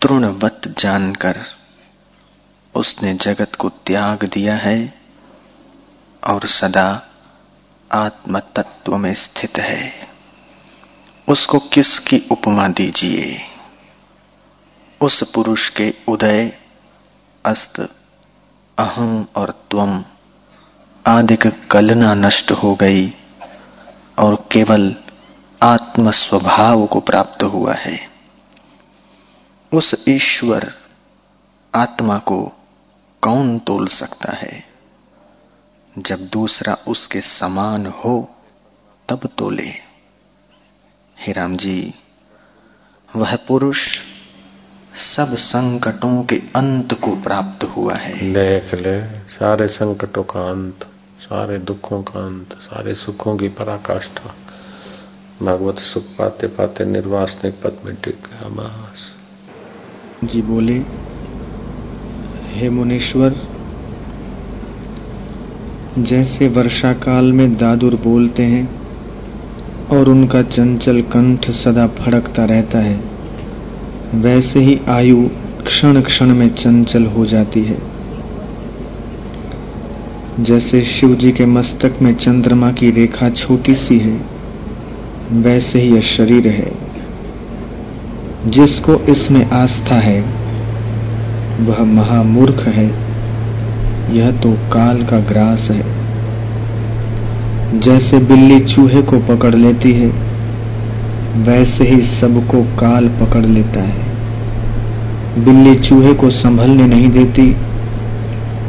[0.05, 1.39] तृणवत जानकर
[2.75, 4.93] उसने जगत को त्याग दिया है
[6.23, 7.01] और सदा
[7.91, 10.07] आत्म तत्व में स्थित है।
[11.29, 13.41] उसको किसकी उपमा दीजिए?
[15.01, 16.57] उस पुरुष के उदय,
[17.45, 17.79] अस्त
[18.77, 20.05] अहम और त्वम
[21.07, 21.37] आदि
[21.71, 23.13] कलना नष्ट हो गई
[24.19, 24.95] और केवल
[25.63, 28.14] आत्म स्वभाव को प्राप्त हुआ है।
[29.73, 30.73] उस ईश्वर
[31.75, 32.51] आत्मा को
[33.21, 34.63] कौन तोल सकता है?
[35.97, 38.35] जब दूसरा उसके समान हो,
[39.09, 39.73] तब तोले।
[41.19, 41.93] हे राम जी
[43.15, 43.99] वह पुरुष
[44.95, 50.87] सब संकटों के अंत को प्राप्त हुआ है। देख ले, सारे संकटों का अंत,
[51.19, 54.35] सारे दुखों का अंत, सारे सुखों की पराकाष्ठा।
[55.41, 59.14] भगवत सुख पाते पाते निर्वासनिक पद में टिक गया, बस।
[60.23, 60.73] जी बोले।
[62.53, 63.35] हे मुनीश्वर,
[65.97, 68.69] जैसे वर्षा काल में दादुर बोलते हैं
[69.91, 72.99] और उनका चंचल कंठ सदा फड़कता रहता है,
[74.15, 75.27] वैसे ही आयु
[75.65, 77.77] क्षण क्षण में चंचल हो जाती है।
[80.39, 84.19] जैसे शिव जी के मस्तक में चंद्रमा की रेखा छोटी सी है,
[85.31, 86.94] वैसे ही यह शरीर है।
[88.47, 90.21] जिसको इसमें आस्था है,
[91.61, 93.05] वह महामूर्ख है।
[94.15, 95.85] यह तो काल का ग्रास है।
[97.79, 100.07] जैसे बिल्ली चूहे को पकड़ लेती है,
[101.41, 104.05] वैसे ही सबको काल पकड़ लेता है।
[105.45, 107.55] बिल्ली चूहे को संभलने नहीं देती,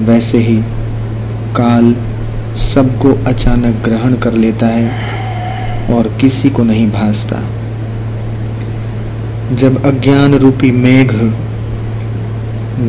[0.05, 0.57] वैसे ही
[1.57, 1.97] काल
[2.57, 4.91] सबको अचानक ग्रहण कर लेता है
[5.95, 7.66] और किसी को नहीं भासता।
[9.53, 11.13] जब अज्ञान रूपी मेघ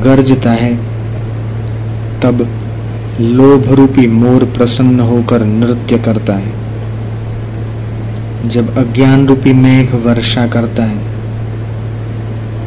[0.03, 0.75] गरजता है,
[2.21, 2.47] तब
[3.21, 6.51] लोभ रूपी मोर प्रसन्न होकर नृत्य करता है।
[8.49, 10.97] जब अज्ञान रूपी मेघ वर्षा करता है,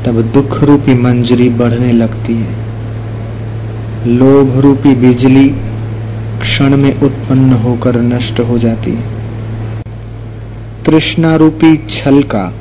[0.05, 2.55] तब दुख रूपी मंजरी बढ़ने लगती है।
[4.07, 5.49] लोभ रूपी बिजली
[6.41, 9.03] क्षण में उत्पन्न होकर नष्ट हो जाती है।
[10.87, 12.55] तृष्णा रूपी छल का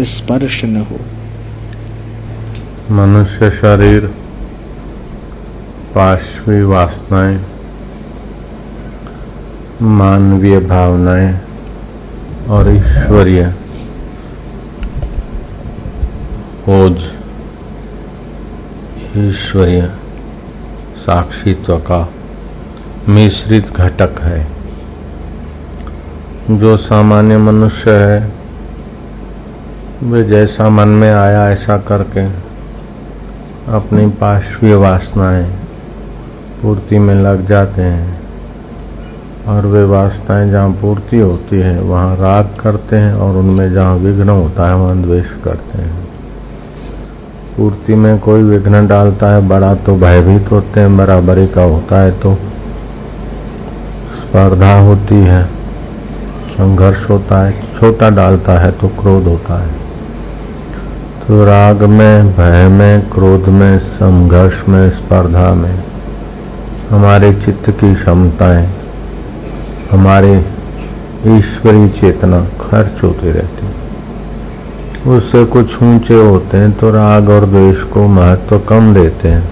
[0.00, 0.98] स्पर्श न हो।
[2.94, 4.06] मनुष्य शरीर,
[5.94, 7.40] पार्श्वी वासनाएँ,
[9.82, 11.40] मानवीय भावनाएँ
[12.48, 13.54] और ईश्वरीय
[16.68, 16.96] ओज,
[19.16, 19.90] ईश्वरीय
[20.96, 22.08] साक्षित्व का
[23.08, 24.46] मिश्रित घटक है।
[26.50, 28.35] जो सामान्य मनुष्य है
[30.02, 32.26] वे जैसा मन में आया ऐसा करके
[33.72, 35.44] अपनी पार्श्वीय वासनाएँ
[36.62, 38.18] पूर्ति में लग जाते हैं।
[39.48, 44.28] और वे वासनाएँ जहाँ पूर्ति होती है, वहाँ राग करते हैं और उनमें जहाँ विघ्न
[44.28, 46.04] होता है, वहाँ द्वेष करते हैं।
[47.56, 52.10] पूर्ति में कोई विघ्न डालता है, बड़ा तो भयभीत होते हैं, बराबरी का होता है
[52.10, 52.34] तो
[54.16, 55.44] स्पर्धा होती है,
[56.48, 59.85] संघर्ष होता है, छोटा डालता है तो क्रोध होता है।
[61.28, 65.84] तो राग में, भय में, क्रोध में, संघर्ष में, स्पर्धा में।
[66.90, 68.66] हमारे चित्त की क्षमताएँ,
[69.90, 70.34] हमारे
[71.28, 78.06] ईश्वरी चेतना खर्च होती रहती उससे कुछ ऊँचे होते हैं तो राग और द्वेष को
[78.08, 79.44] महत्व तो कम देते हैं।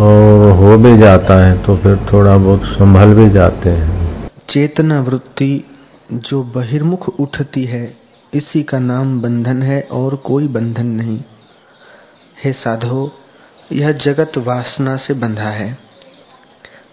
[0.00, 5.64] और हो भी जाता है तो फिर थोड़ा बहुत संभल भी जाते हैं। चेतना वृत्ति
[6.12, 8.01] जो बहिर्मुख उठती है
[8.34, 11.22] इसी का नाम बंधन है और कोई बंधन नहीं।
[12.44, 13.12] हे साधो,
[13.72, 15.78] यह जगत वासना से बंधा है।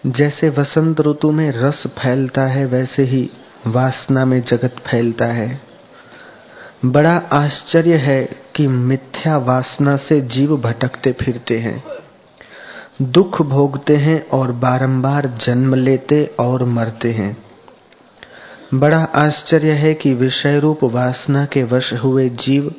[0.06, 3.30] जैसे वसंत ऋतु में रस फैलता है, वैसे ही
[3.67, 5.62] वासना में जगत फैलता है।
[6.86, 11.84] बड़ा आश्चर्य है कि मिथ्या वासना से जीव भटकते फिरते हैं।
[13.02, 17.49] दुख भोगते हैं और बारंबार जन्म लेते और मरते हैं।
[18.74, 22.76] बड़ा आश्चर्य है कि विषय रूप वासना के वश हुए जीव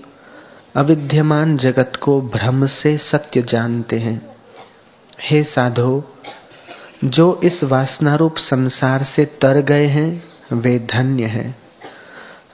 [0.77, 4.37] अविद्यमान जगत को भ्रम से सत्य जानते हैं।
[5.21, 6.15] हे साधो,
[7.05, 11.59] जो इस वासनारूप संसार से तर गए हैं, वे धन्य हैं।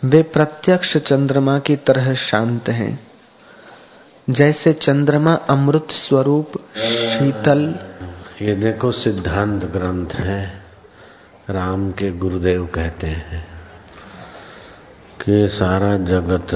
[0.05, 3.07] वे प्रत्यक्ष चंद्रमा की तरह शांत हैं।
[4.31, 7.75] जैसे चंद्रमा अमृत स्वरूप, शीतल।
[8.43, 10.66] ये देखो सिद्धांत ग्रंथ है।
[11.51, 13.41] राम के गुरुदेव कहते हैं
[15.21, 16.55] कि सारा जगत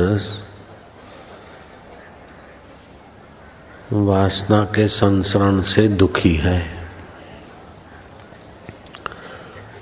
[3.92, 6.58] वासना के संसरण से दुखी है।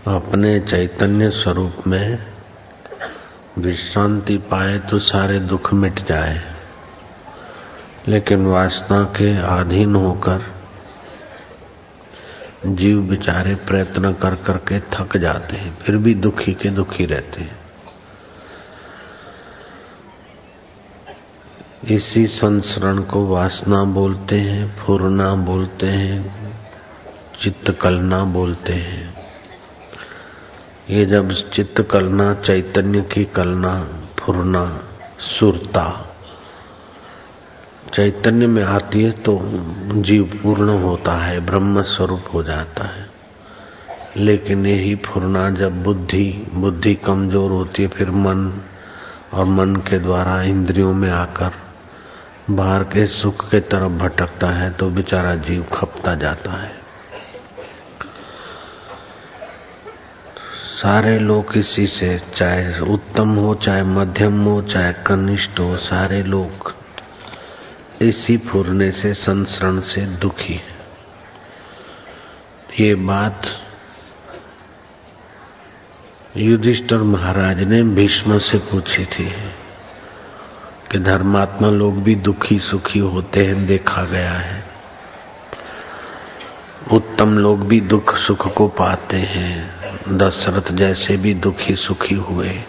[0.07, 2.19] अपने चैतन्य स्वरूप में
[3.59, 6.41] विश्रांति पाए तो सारे दुख मिट जाए,
[8.09, 10.58] लेकिन वासना के अधीन होकर
[12.67, 17.59] जीव बेचारे प्रयत्न कर करके थक जाते हैं, फिर भी दुखी के दुखी रहते हैं।
[21.85, 26.49] इसी संसरण को वासना बोलते हैं, फुरना बोलते हैं
[27.41, 29.15] चित्त कलना बोलते हैं।
[30.91, 34.85] ये जब चित्त कलना चैतन्य की कलना, फुरना,
[35.21, 36.08] सुरता
[37.95, 39.39] चैतन्य में आती है तो
[40.03, 43.07] जीव पूर्ण होता है ब्रह्म स्वरूप हो जाता है।
[44.17, 48.53] लेकिन यही फुरना जब बुद्धि बुद्धि कमज़ोर होती है, फिर मन
[49.33, 51.53] और मन के द्वारा इंद्रियों में आकर
[52.51, 56.73] बाहर के सुख के तरफ़ भटकता है तो बेचारा जीव खपता जाता है।
[60.75, 66.73] सारे लोग इसी से, चाहे उत्तम हो, चाहे मध्यम हो, चाहे कनिष्ठ हो, सारे लोग
[68.03, 70.79] इसी फुरने से, संसरण से दुखी है।
[72.81, 73.43] ये बात
[76.37, 79.33] युधिष्ठर महाराज ने भीष्म से पूछी थी
[80.91, 84.65] कि धर्मात्मा लोग भी दुखी सुखी होते हैं, देखा गया है।
[86.93, 89.79] उत्तम लोग भी दुख सुख को पाते हैं,
[90.17, 92.63] दशरथ जैसे भी दुखी सुखी हुए।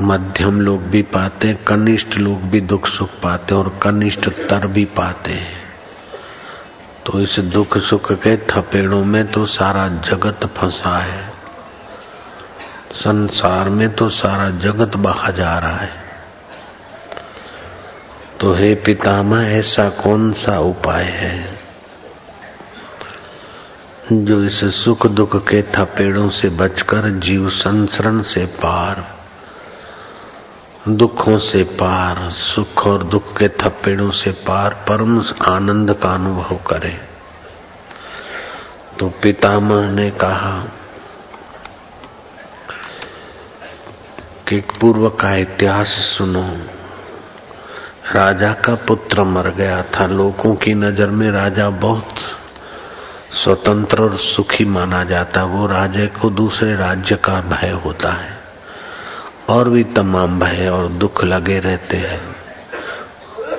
[0.00, 4.84] मध्यम लोग भी पाते हैं, कनिष्ठ लोग भी दुख सुख पाते और कनिष्ठ तर भी
[4.84, 5.62] पाते हैं।
[7.06, 11.32] तो इस दुख सुख के थपेड़ों में तो सारा जगत फंसा है।
[12.92, 16.02] संसार में तो सारा जगत बहा जा रहा है।
[18.40, 21.58] तो हे पितामह, ऐसा कौन सा उपाय है
[24.12, 29.13] जो इस सुख दुख के थपेड़ों से बचकर जीव संसरण से पार
[30.88, 37.00] दुखों से पार, सुख और दुख के थप्पेड़ों से पार, परम आनंद का अनुभव करे।
[38.98, 40.64] तो पितामह ने कहा
[44.48, 46.48] कि पूर्व का इतिहास सुनो।
[48.14, 52.14] राजा का पुत्र मर गया था। लोगों की नज़र में राजा बहुत
[53.32, 58.33] स्वतंत्र और सुखी माना जाता। वो राजे को दूसरे राज्य का भय होता है।
[59.48, 62.34] और भी तमाम भय और दुख लगे रहते हैं।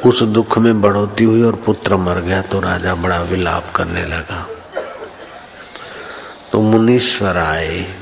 [0.06, 4.48] उस दुख में बढ़ोती हुई और पुत्र मर गया तो राजा बड़ा विलाप करने लगा।
[6.52, 7.96] तो मुनीश्वर आए।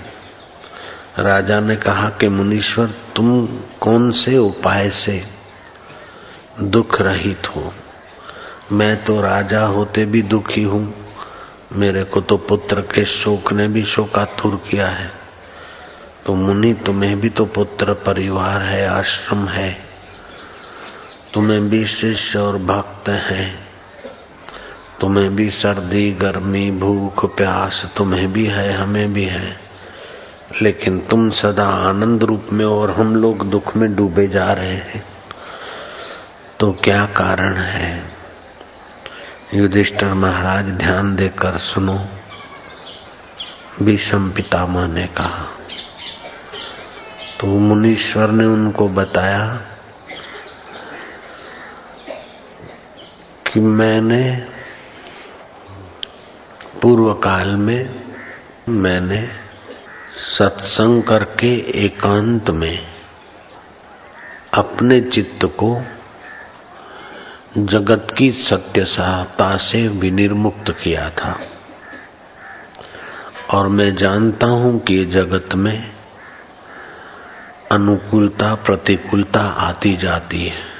[1.19, 3.47] राजा ने कहा कि मुनीश्वर, तुम
[3.81, 5.23] कौन से उपाय से
[6.61, 7.73] दुख रहित हो?
[8.71, 10.95] मैं तो राजा होते भी दुखी हूँ।
[11.73, 15.22] मेरे को तो पुत्र के शोक ने भी शोकातुर किया है।
[16.25, 19.77] तो मुनि, तुम्हें भी तो पुत्र परिवार है, आश्रम है।
[21.33, 23.55] तुम्हें भी शिष्य और भक्त है।
[25.01, 29.59] तुम्हें भी सर्दी, गर्मी, भूख, प्यास, तुम्हें भी है, हमें भी है।
[30.61, 35.05] लेकिन तुम सदा आनंद रूप में और हम लोग दुख में डूबे जा रहे हैं।
[36.59, 38.03] तो क्या कारण है?
[39.53, 42.05] युधिष्ठर महाराज, ध्यान देकर सुनो।
[43.81, 45.49] विषम पितामह ने कहा
[47.43, 49.55] तो मुनीश्वर ने उनको बताया
[53.47, 54.47] कि मैंने
[56.81, 57.95] पूर्व काल में
[58.69, 59.29] मैंने
[60.37, 62.79] सत्संग करके एकांत में
[64.53, 65.81] अपने चित्त को
[67.57, 71.39] जगत की सत्य सत्ता से विनिर्मुक्त किया था।
[73.49, 76.02] और मैं जानता हूँ कि जगत में
[77.73, 80.73] अनुकूलता, प्रतिकूलता आती जाती है।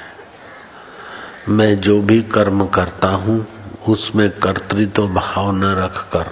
[1.48, 3.46] मैं जो भी कर्म करता हूँ,
[3.88, 6.24] उसमें कर्तृत्व भाव न रखकर,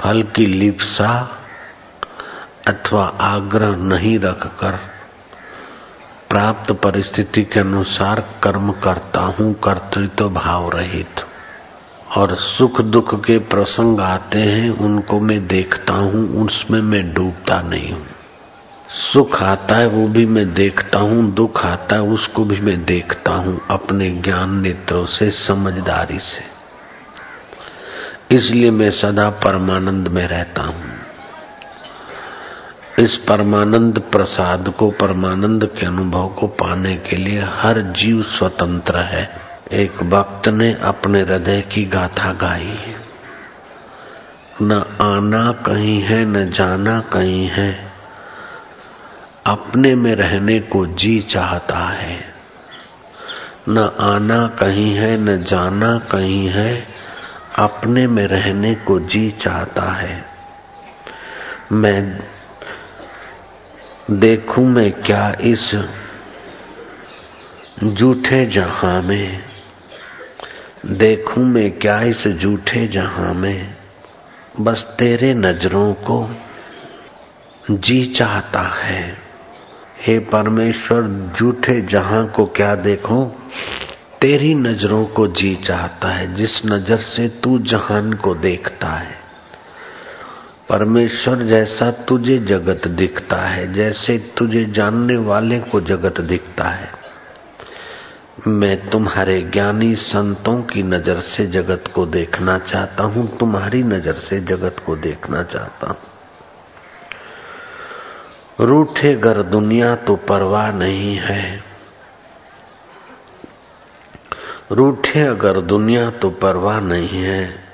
[0.00, 1.30] फल की लिप्सा
[2.68, 4.78] अथवा आग्रह नहीं रखकर,
[6.30, 11.26] प्राप्त परिस्थिति के अनुसार कर्म करता हूँ, कर्तृत्व भाव रहित।
[12.16, 17.92] और सुख दुख के प्रसंग आते हैं, उनको मैं देखता हूँ, उसमें मैं डूबता नहीं
[17.92, 18.06] हूँ।
[18.90, 23.32] सुख आता है, वो भी मैं देखता हूँ, दुख आता है, उसको भी मैं देखता
[23.32, 26.58] हूँ, अपने ज्ञान नेत्रों से, समझदारी से।
[28.36, 30.98] इसलिए मैं सदा परमानंद में रहता हूँ।
[32.98, 39.30] इस परमानंद प्रसाद को, परमानंद के अनुभव को पाने के लिए हर जीव स्वतंत्र है।
[39.72, 42.78] एक भक्त ने अपने हृदय की गाथा गाई
[44.62, 47.87] न आना कहीं है, न जाना कहीं है।
[49.48, 52.34] अपने में रहने को जी चाहता है।
[53.68, 56.88] न आना कहीं है, न जाना कहीं है,
[57.56, 60.24] अपने में रहने को जी चाहता है।
[61.72, 62.18] मैं
[64.10, 65.86] देखूँ मैं क्या इस
[67.84, 69.42] जूठे जहाँ में।
[70.86, 73.74] देखूँ मैं क्या इस जूठे जहाँ में।
[74.60, 76.30] बस तेरे नज़रों को
[77.70, 79.27] जी चाहता है।
[80.06, 83.24] हे परमेश्वर, झूठे जहाँ को क्या देखो?
[84.20, 89.16] तेरी नज़रों को जी चाहता है, जिस नज़र से तू जहान को देखता है।
[90.68, 96.90] परमेश्वर, जैसा तुझे जगत दिखता है, जैसे तुझे जानने वाले को जगत दिखता है।
[98.46, 104.40] मैं तुम्हारे ज्ञानी संतों की नज़र से जगत को देखना चाहता हूँ, तुम्हारी नज़र से
[104.40, 105.98] जगत को देखना चाहता हूँ।
[108.60, 111.64] रूठे घर दुनिया तो परवाह नहीं है।
[114.72, 117.64] रूठे अगर दुनिया तो परवाह नहीं है।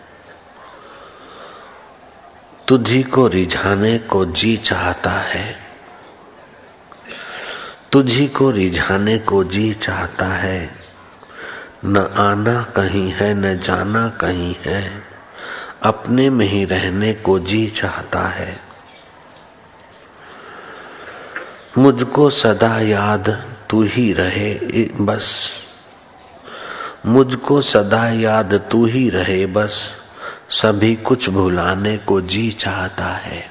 [2.69, 5.57] तुझी को रिझाने को जी चाहता है।
[7.93, 10.71] तुझी को रिझाने को जी चाहता है।
[11.85, 15.03] न आना कहीं है, न जाना कहीं है।
[15.83, 18.74] अपने में ही रहने को जी चाहता है।
[21.79, 24.55] मुझको सदा याद तू ही रहे
[25.01, 25.51] बस।
[27.07, 29.91] मुझको सदा याद तू ही रहे, बस।
[30.51, 33.51] सभी कुछ भुलाने को जी चाहता है।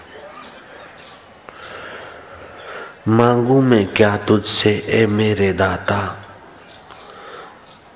[3.08, 6.26] मांगू मैं क्या तुझसे, ए मेरे दाता?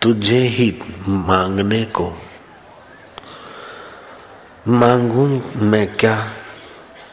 [0.02, 2.14] तुझे ही मांगने को।
[4.68, 6.34] मांगू मैं क्या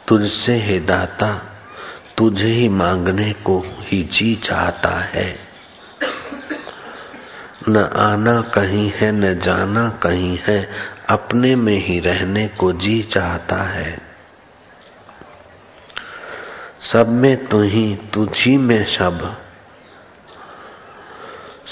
[0.07, 1.54] तुझसे है दाता?
[2.17, 5.39] तुझे ही मांगने को ही जी चाहता है।
[7.69, 10.69] न आना कहीं है, न जाना कहीं है,
[11.09, 13.99] अपने में ही रहने को जी चाहता है।
[16.93, 19.41] सब में तू ही, तुझी में सब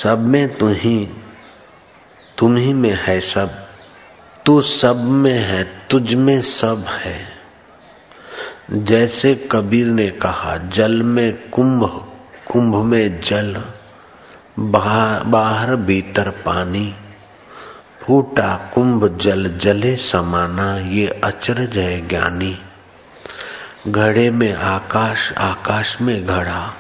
[0.04, 1.10] सब में तू ही,
[2.38, 3.68] तुम ही में है सब।
[4.46, 7.33] तू सब में है, तुझ में सब है।
[8.76, 12.10] जैसे कबीर ने कहा जल में कुंभ
[12.52, 13.64] कुंभ में जल
[14.60, 16.96] बाहर, बाहर भीतर पानी
[18.02, 22.58] फूटा कुंभ जल जले समाना ये अचरज है ज्ञानी।
[23.88, 26.74] घड़े में आकाश आकाश में घड़ा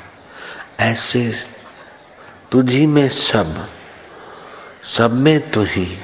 [0.79, 1.33] ऐसे
[2.51, 3.67] तुझी में सब
[4.97, 5.97] सब में तू ही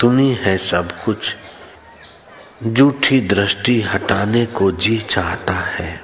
[0.00, 1.36] तुम्ही है सब कुछ।
[2.62, 6.00] जूठी दृष्टि हटाने को जी चाहता है।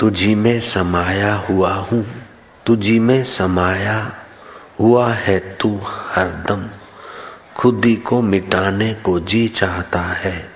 [0.00, 2.06] तुझी में समाया हुआ हूँ,
[2.66, 4.12] तुझी में समाया
[4.80, 6.70] हुआ है तू हरदम
[7.56, 10.50] खुदी को मिटाने को जी चाहता है।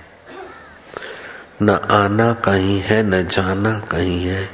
[1.63, 4.51] न आना कहीं है, न जाना कहीं है,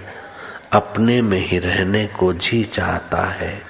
[0.73, 3.63] अपने में ही रहने को जी चाहता है।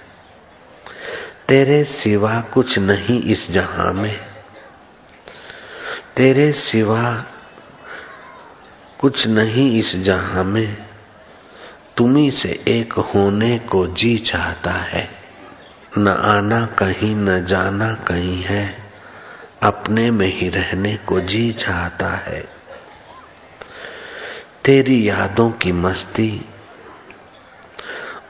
[1.48, 4.35] तेरे सिवा कुछ नहीं इस जहाँ में।
[6.16, 7.24] तेरे सिवा
[9.00, 10.76] कुछ नहीं इस जहाँ में।
[11.96, 15.10] तुम्ही से एक होने को जी चाहता है।
[15.98, 18.78] न आना कहीं, न जाना कहीं है।
[19.62, 22.48] अपने में ही रहने को जी चाहता है।
[24.64, 26.44] तेरी यादों की मस्ती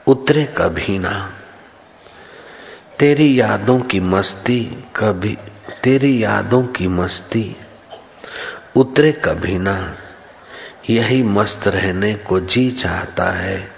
[0.07, 1.33] उतरे कभी ना।
[2.99, 5.37] तेरी यादों की मस्ती कभी,
[5.83, 7.55] तेरी यादों की मस्ती
[8.77, 9.97] उतरे कभी ना।
[10.89, 13.71] यही मस्त रहने को जी चाहता है।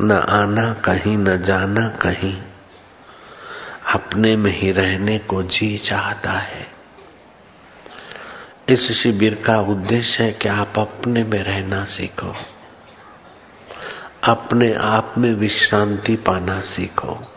[0.00, 2.42] न आना कहीं, न जाना कहीं,
[3.94, 6.66] अपने में ही रहने को जी चाहता है।
[8.68, 12.36] इस शिविर का उद्देश्य है कि आप अपने में रहना सीखो।
[14.24, 17.33] अपने आप में विश्रांति पाना सीखो।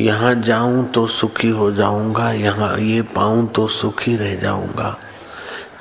[0.00, 4.96] यहाँ जाऊँ तो सुखी हो जाऊँगा, यहाँ ये पाऊँ तो सुखी रह जाऊँगा।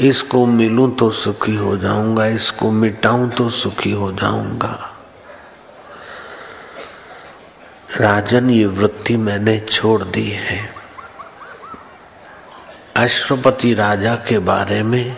[0.02, 4.92] इसको मिलूं तो सुखी हो जाऊँगा, इसको मिटाऊं तो सुखी हो जाऊँगा।
[7.98, 10.60] राजन, ये वृत्ति मैंने छोड़ दी है।
[12.98, 15.18] अश्वपति राजा के बारे में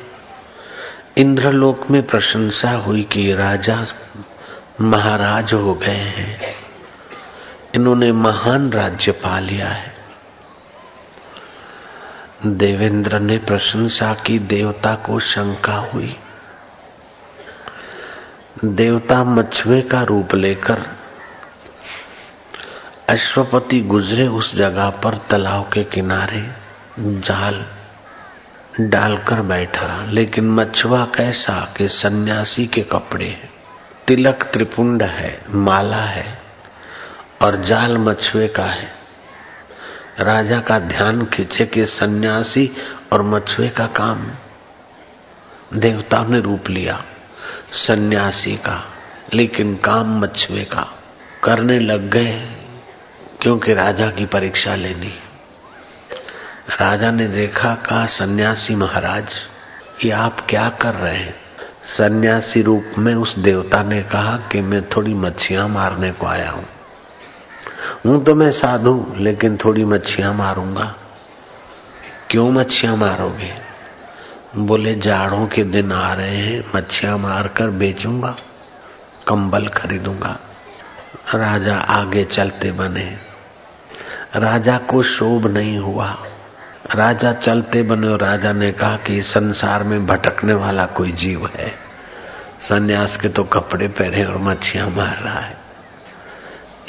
[1.17, 3.85] इंद्रलोक में प्रशंसा हुई कि राजा
[4.81, 6.39] महाराज हो गए हैं।
[7.77, 9.95] इन्होंने महान राज्य पा लिया है।
[12.45, 16.17] देवेंद्र ने प्रशंसा की, देवता को शंका हुई।
[18.65, 20.83] देवता मछुए का रूप लेकर
[23.09, 26.51] अश्वपति गुजरे उस जगह पर तालाब के किनारे
[26.99, 27.65] जाल
[28.79, 33.49] डालकर बैठा। लेकिन मछुआ कैसा कि सन्यासी के कपड़े
[34.07, 36.46] तिलक त्रिपुंड है, माला है।
[37.41, 38.91] और जाल मछुए का है।
[40.19, 42.71] राजा का ध्यान खींचे कि सन्यासी
[43.13, 44.31] और मछुए का काम
[45.73, 47.03] देवताओं ने रूप लिया,
[47.71, 48.83] सन्यासी का,
[49.33, 50.97] लेकिन काम मछुए का।
[51.43, 52.53] करने लग गए,
[53.41, 55.13] क्योंकि राजा की परीक्षा लेनी
[56.81, 59.27] राजा ने देखा, कहा, सन्यासी महाराज,
[60.05, 61.35] ये आप क्या कर रहे हैं?
[61.83, 66.65] सन्यासी रूप में उस देवता ने कहा कि मैं थोड़ी मच्छियाँ मारने को आया हूँ।
[68.05, 70.95] हूँ तो मैं साधु लेकिन थोड़ी मच्छियाँ मारूँगा।
[72.29, 73.53] क्यों मच्छियाँ मारोगे?
[74.57, 78.35] बोले, जाड़ों के दिन आ रहे हैं, मच्छियाँ मारकर बेचूँगा,
[79.27, 80.39] कंबल खरीदूँगा।
[81.35, 83.17] राजा आगे चलते बने।
[84.35, 86.17] राजा को शोभ नहीं हुआ।
[86.95, 91.71] राजा चलते बने और राजा ने कहा कि संसार में भटकने वाला कोई जीव है।
[92.61, 95.66] सन्यास के तो कपड़े पहने और मच्छियाँ मार रहा है।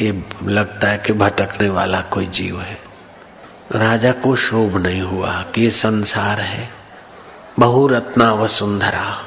[0.00, 2.78] ये लगता है कि भटकने वाला कोई जीव है।
[3.72, 6.68] राजा को शोभ नहीं हुआ कि संसार है।
[7.58, 9.24] बहुरत्ना वसुंधरा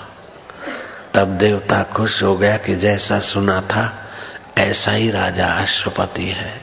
[1.14, 4.10] तब देवता खुश हो गया कि जैसा सुना था,
[4.58, 6.62] ऐसा ही राजा अश्वपति है।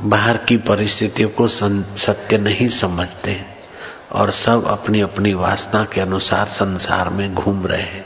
[0.00, 3.44] बाहर की परिस्थितियों को सत्य नहीं समझते
[4.12, 7.99] और सब अपनी अपनी वासना के अनुसार संसार में घूम रहे हैं।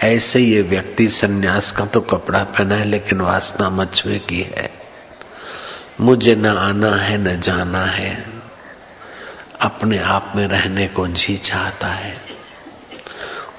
[0.00, 4.70] ऐसे ये व्यक्ति सन्यास का तो कपड़ा पहना है, लेकिन वासना मछुए की है।
[6.00, 8.26] मुझे न आना है, न जाना है।
[9.60, 12.16] अपने आप में रहने को जी चाहता है।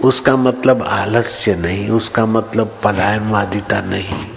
[0.03, 4.27] उसका मतलब आलस्य नहीं, उसका मतलब पलायनवादिता नहीं,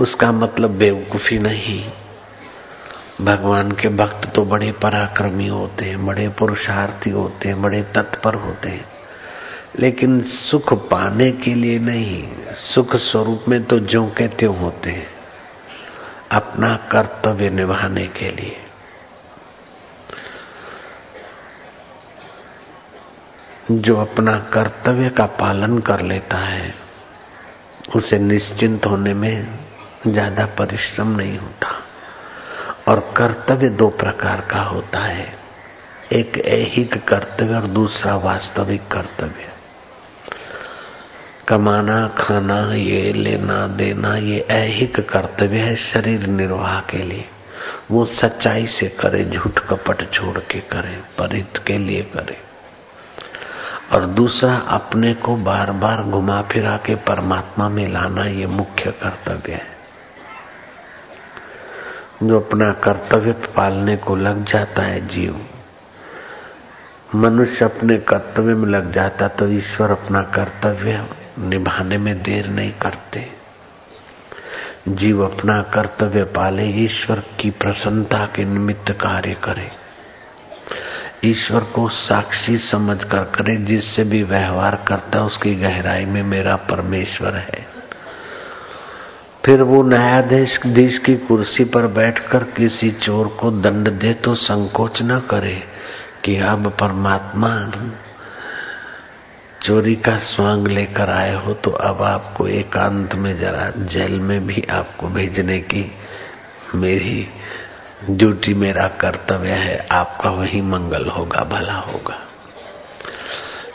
[0.00, 1.90] उसका मतलब बेवकूफ़ी नहीं।
[3.20, 8.68] भगवान के भक्त तो बड़े पराक्रमी होते हैं, बड़े पुरुषार्थी होते हैं, बड़े तत्पर होते
[8.68, 8.95] हैं।
[9.80, 15.06] लेकिन सुख पाने के लिए नहीं। सुख स्वरूप में तो जो कहते होते हैं,
[16.32, 18.56] अपना कर्तव्य निभाने के लिए।
[23.70, 26.74] जो अपना कर्तव्य का पालन कर लेता है,
[27.96, 29.58] उसे निश्चिंत होने में
[30.06, 31.68] ज़्यादा परिश्रम नहीं होता।
[32.88, 35.38] और कर्तव्य दो प्रकार का होता है,
[36.12, 39.55] एक ऐहिक कर्तव्य और दूसरा वास्तविक कर्तव्य।
[41.48, 47.24] कमाना, खाना, ये लेना, देना, ये ऐहिक कर्तव्य है शरीर निर्वाह के लिए।
[47.90, 52.36] वो सच्चाई से करे, झूठ कपट छोड़ के करे, परित के लिए करे।
[53.92, 59.52] और दूसरा, अपने को बार बार घुमा फिरा के परमात्मा में लाना ये मुख्य कर्तव्य
[59.52, 59.66] है।
[62.22, 65.46] जो अपना कर्तव्य पालने को लग जाता है जीव,
[67.14, 71.06] मनुष्य अपने कर्तव्य में लग जाता तो ईश्वर अपना कर्तव्य
[71.38, 73.26] निभाने में देर नहीं करते।
[74.88, 79.70] जीव अपना कर्तव्य पाले, ईश्वर की प्रसन्नता के निमित्त कार्य करे।
[81.24, 87.34] ईश्वर को साक्षी समझ कर करे जिससे भी व्यवहार करता, उसकी गहराई में मेरा परमेश्वर
[87.34, 87.66] है।
[89.44, 95.02] फिर वो न्यायाधीश देश की कुर्सी पर बैठकर किसी चोर को दंड दे तो संकोच
[95.02, 95.62] न करे
[96.24, 97.48] कि अब परमात्मा
[99.66, 104.62] चोरी का स्वांग लेकर आए हो तो अब आपको एकांत में जरा जेल में भी
[104.70, 105.84] आपको भेजने की
[106.74, 107.26] मेरी
[108.10, 112.18] ड्यूटी, मेरा कर्तव्य है। आपका वही मंगल होगा, भला होगा।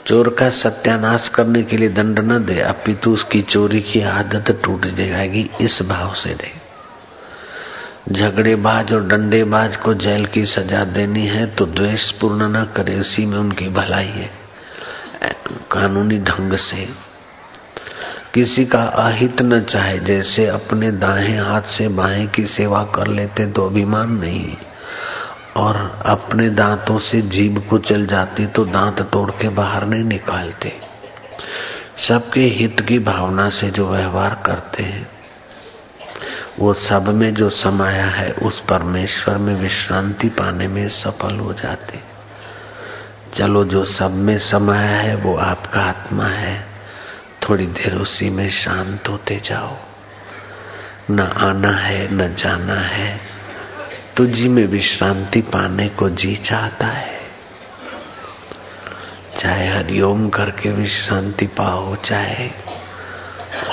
[0.07, 4.85] चोर का सत्यानाश करने के लिए दंड न दे, अपितु उसकी चोरी की आदत टूट
[4.87, 6.51] जाएगी, इस भाव से दे
[8.11, 13.25] झगड़ेबाज और डंडेबाज को जेल की सजा देनी है तो द्वेष पूर्ण न करे, उसी
[13.25, 14.40] में उनकी भलाई है।
[15.71, 17.11] कानूनी ढंग से।
[18.33, 23.45] किसी का अहित न चाहे, जैसे अपने दाएँ हाथ से बाएँ की सेवा कर लेते
[23.45, 24.57] तो अभिमान नहीं।
[25.55, 30.73] और अपने दांतों से जीभ कुचल जाती तो दांत तोड़ के बाहर नहीं निकालते।
[31.97, 35.07] सबके हित की भावना से जो व्यवहार करते हैं,
[36.59, 42.10] वो सब में जो समाया है, उस परमेश्वर में विश्रांति पाने में सफल हो जाते।
[43.33, 46.67] चलो जो सब में समाया है, वो आपका आत्मा है।
[47.43, 49.77] थोड़ी देर उसी में शांत होते जाओ।
[51.09, 53.19] न आना है, न जाना है।
[54.17, 57.21] तुझी में विश्रांति पाने को जी चाहता है।
[59.39, 62.51] चाहे हरिओम करके विश्रांति पाओ, चाहे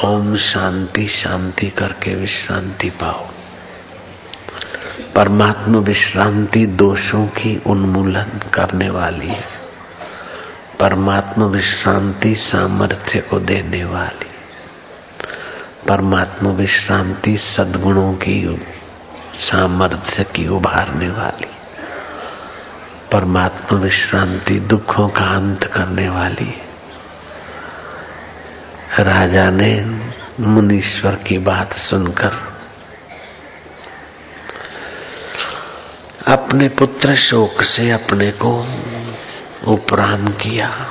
[0.04, 3.28] ओम शांति शांति करके विश्रांति पाओ।
[5.18, 9.44] परमात्मा विश्रांति दोषों की उन्मूलन करने वाली है।
[10.80, 14.30] परमात्मा विश्रांति सामर्थ्य को देने वाली
[15.88, 18.60] परमात्मा विश्रांति सद्गुणों की
[19.34, 21.50] सामर्थ्य की उभारने वाली
[23.12, 26.54] परमात्मा विश्रांति दुखों का अंत करने वाली
[29.00, 30.00] राजा ने
[30.40, 32.57] मुनीश्वर की बात सुनकर
[36.28, 38.66] अपने पुत्र शोक से अपने को
[39.66, 40.90] उपराम किया।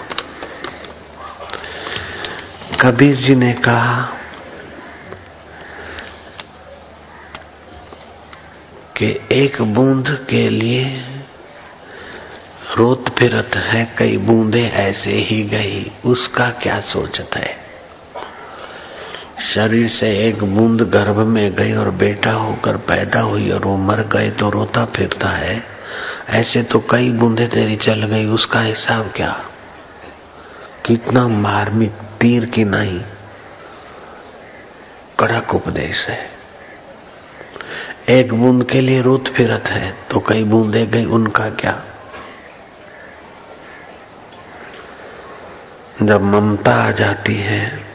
[2.81, 4.09] कबीर जी ने कहा,
[8.97, 11.05] कि एक बूंद के लिए
[12.77, 17.56] रोत फिरत है, कई बूंदे ऐसे ही गई, उसका क्या सोचत है?
[19.39, 24.01] शरीर से एक बूंद गर्भ में गई और बेटा होकर पैदा हुई और वो मर
[24.01, 25.63] गए तो रोता फिरता है।
[26.29, 29.45] ऐसे तो कई बूंदे तेरी चल गई, उसका हिसाब क्या?
[30.85, 33.01] कितना मार्मिक तीर की नहीं।
[35.19, 36.29] कड़क उपदेश है।
[38.09, 41.83] एक बूंद के लिए रोत फिरत है तो कई बूंदे गई, उनका क्या?
[46.03, 47.86] जब ममता आ जाती है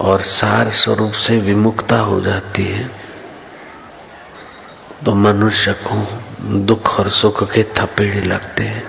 [0.00, 2.84] और सार स्वरूप से विमुक्ता हो जाती है
[5.04, 8.82] तो मनुष्य को दुख और सुख के थपेड़े लगते हैं।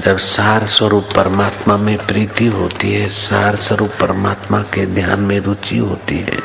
[0.00, 5.78] जब सार स्वरूप परमात्मा में प्रीति होती है, सार स्वरूप परमात्मा के ध्यान में रुचि
[5.78, 6.38] होती है,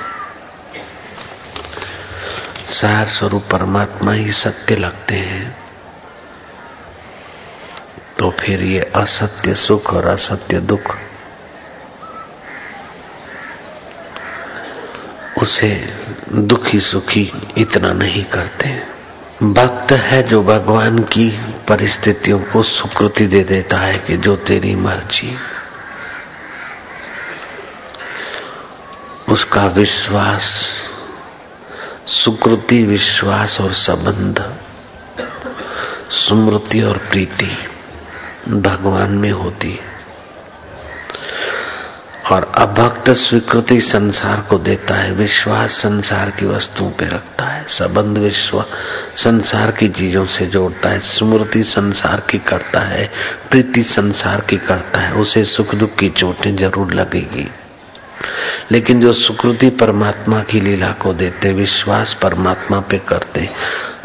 [2.71, 5.55] सार स्वरूप परमात्मा ही सत्य लगते हैं
[8.19, 10.95] तो फिर ये असत्य सुख और असत्य दुख
[15.41, 15.93] उसे
[16.31, 18.93] दुखी सुखी इतना नहीं करते।
[19.43, 21.29] भक्त है जो भगवान की
[21.67, 25.35] परिस्थितियों को सुकृति दे देता है कि जो तेरी मर्ज़ी।
[29.29, 30.67] उसका विश्वास,
[32.07, 34.57] सुकृति विश्वास और संबंध,
[36.11, 37.57] स्मृति और प्रीति
[38.49, 39.93] भगवान में होती है।
[42.31, 48.17] और अभक्त स्वीकृति संसार को देता है, विश्वास संसार की वस्तुओं पे रखता है, संबंध
[48.17, 48.65] विश्व
[49.15, 53.11] संसार की चीज़ों से जोड़ता है, स्मृति संसार की करता है,
[53.49, 57.51] प्रीति संसार की करता है, उसे सुख दुख की चोटें ज़रूर लगेगी।
[58.71, 63.49] लेकिन जो सुकृति परमात्मा की लीला को देते, विश्वास परमात्मा पे करते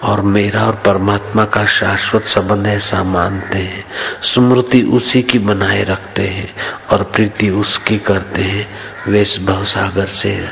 [0.03, 3.85] और मेरा और परमात्मा का शाश्वत संबंध ऐसा मानते हैं,
[4.23, 6.55] स्मृति उसी की बनाए रखते हैं
[6.91, 8.69] और प्रीति उसकी करते हैं
[9.09, 10.49] वे इस भव सागर से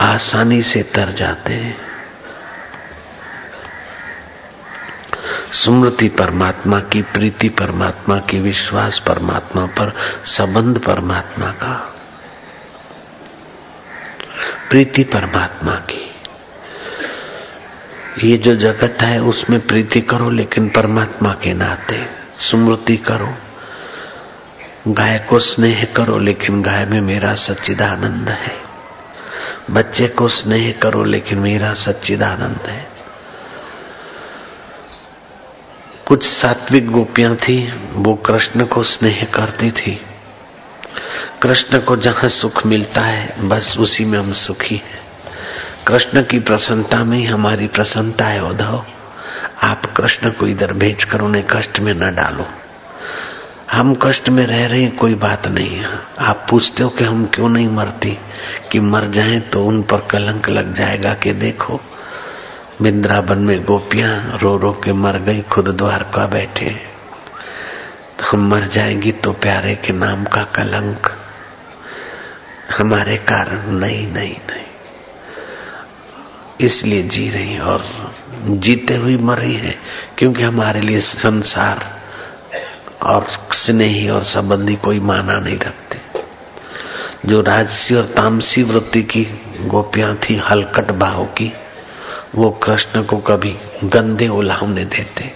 [0.00, 1.76] आसानी से तर जाते हैं।
[5.52, 9.92] स्मृति परमात्मा की, प्रीति परमात्मा की, विश्वास परमात्मा पर,
[10.24, 11.95] संबंध परमात्मा का।
[14.70, 16.10] प्रीति परमात्मा की।
[18.24, 22.06] ये जो जगत है, उसमें प्रीति करो, लेकिन परमात्मा के नाते
[22.38, 23.34] स्मृति करो।
[24.88, 28.56] गाय को स्नेह करो, लेकिन गाय में मेरा सच्चिदानंद है।
[29.70, 32.88] बच्चे को स्नेह करो, लेकिन मेरा सच्चिदानंद है।
[36.06, 40.00] कुछ सात्विक गोपियाँ थी, वो कृष्ण को स्नेह करती थी।
[41.42, 45.00] कृष्ण को जहाँ सुख मिलता है, बस उसी में हम सुखी हैं।
[45.86, 48.84] कृष्ण की प्रसन्नता में ही हमारी प्रसन्नता है, उद्धव।
[49.62, 52.46] आप कृष्ण को इधर भेज कर उन्हें कष्ट में न डालो।
[53.72, 55.88] हम कष्ट में रह रहे हैं, कोई बात नहीं है।
[56.18, 58.18] आप पूछते हो कि हम क्यों नहीं मरती?
[58.72, 61.80] कि मर जाएँ तो उन पर कलंक लग जाएगा कि देखो
[62.80, 66.95] वृंदावन में गोपियाँ रो रो के मर गई, खुद द्वार का बैठे तो
[68.22, 71.16] हम मर जाएँगी तो प्यारे के नाम का कलंक
[72.78, 74.64] हमारे कारण नहीं नहीं नहीं।
[76.60, 77.84] इसलिए जी रही और
[78.44, 79.78] जीते हुई मर रही है,
[80.18, 82.00] क्योंकि हमारे लिए संसार
[83.02, 86.00] और स्नेही और संबंधी कोई माना नहीं रखते।
[87.26, 89.24] जो राजसी और तामसी वृत्ति की
[89.64, 91.52] गोपियाँ थी, हलकट भाव की,
[92.34, 95.35] वो कृष्ण को कभी गंदे उलावने देते।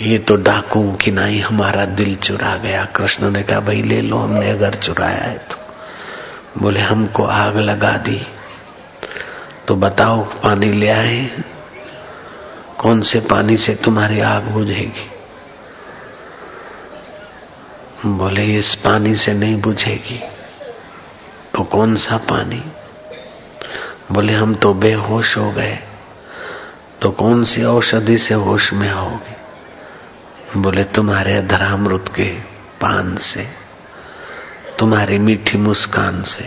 [0.00, 4.16] ये तो डाकू की नहीं हमारा दिल चुरा गया। कृष्ण ने कहा, भाई ले लो,
[4.16, 5.56] हमने अगर चुराया है तो।
[6.58, 8.26] बोले, हमको आग लगा दी।
[9.68, 11.42] तो बताओ, पानी ले आए
[12.78, 15.10] कौन से पानी से तुम्हारी आग बुझेगी?
[18.06, 20.20] बोले, इस पानी से नहीं बुझेगी।
[21.54, 22.64] तो कौन सा पानी?
[24.12, 25.78] बोले, हम तो बेहोश हो गए।
[27.02, 29.40] तो कौन सी औषधि से होश में आओगे?
[30.56, 32.24] बोले, तुम्हारे अधरामृत के
[32.80, 33.46] पान से,
[34.78, 36.44] तुम्हारी मीठी मुस्कान से,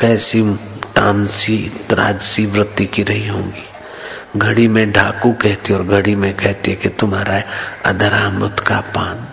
[0.00, 0.42] कैसी
[0.96, 1.56] तामसी
[1.90, 3.64] राजसी वृत्ति की रही होंगी।
[4.36, 7.42] घड़ी में ढाकू कहती और घड़ी में कहती है कि तुम्हारा
[7.84, 9.26] अधरामृत का पान,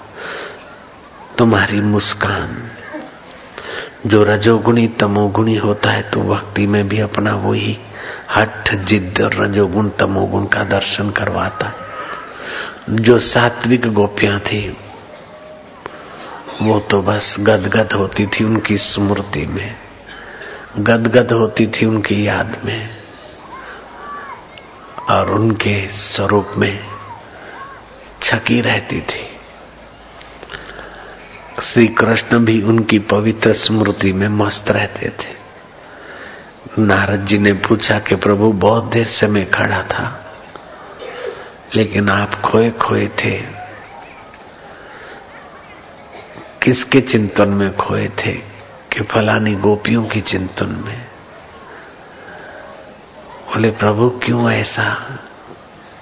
[1.38, 2.70] तुम्हारी मुस्कान,
[4.06, 7.78] जो रजोगुणी तमोगुणी होता है तो भक्ति में भी अपना वही
[8.36, 11.83] हठ जिद और रजोगुण तमोगुण का दर्शन करवाता है।
[12.90, 14.78] जो सात्विक गोपियाँ थी,
[16.62, 19.76] वो तो बस गदगद होती थी उनकी स्मृति में,
[20.80, 22.90] गदगद होती थी उनकी याद में,
[25.10, 26.86] और उनके स्वरूप में
[28.22, 29.30] छकी रहती थी।
[31.64, 35.44] श्री कृष्ण भी उनकी पवित्र स्मृति में मस्त रहते थे।
[36.80, 40.20] नारद जी ने पूछा कि प्रभु, बहुत देर से मैं खड़ा था।
[41.76, 43.42] लेकिन आप खोए खोए थे।
[46.64, 48.54] किसके चिंतन में खोए थे?
[48.94, 51.06] कि फलानी गोपियों की चिंतन में।
[53.48, 55.20] बोले, प्रभु, क्यों ऐसा?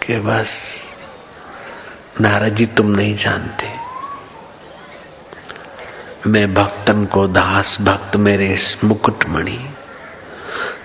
[0.03, 0.82] कि बस
[2.22, 3.74] नारद जी तुम नहीं जानते।
[6.28, 9.69] मैं भक्तन को दास भक्त मेरे मुकुटमणि।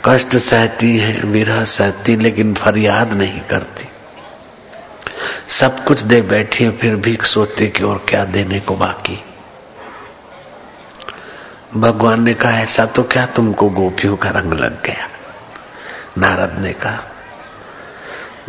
[0.04, 3.88] कष्ट सहती है, विरह सहती, लेकिन फरियाद नहीं करती।
[5.48, 9.24] सब कुछ दे बैठी है, फिर भी सोचते कि और क्या देने को बाकी।
[11.76, 15.08] भगवान ने कहा, ऐसा तो क्या तुमको गोपियों का रंग लग गया?
[16.18, 17.04] नारद ने कहा।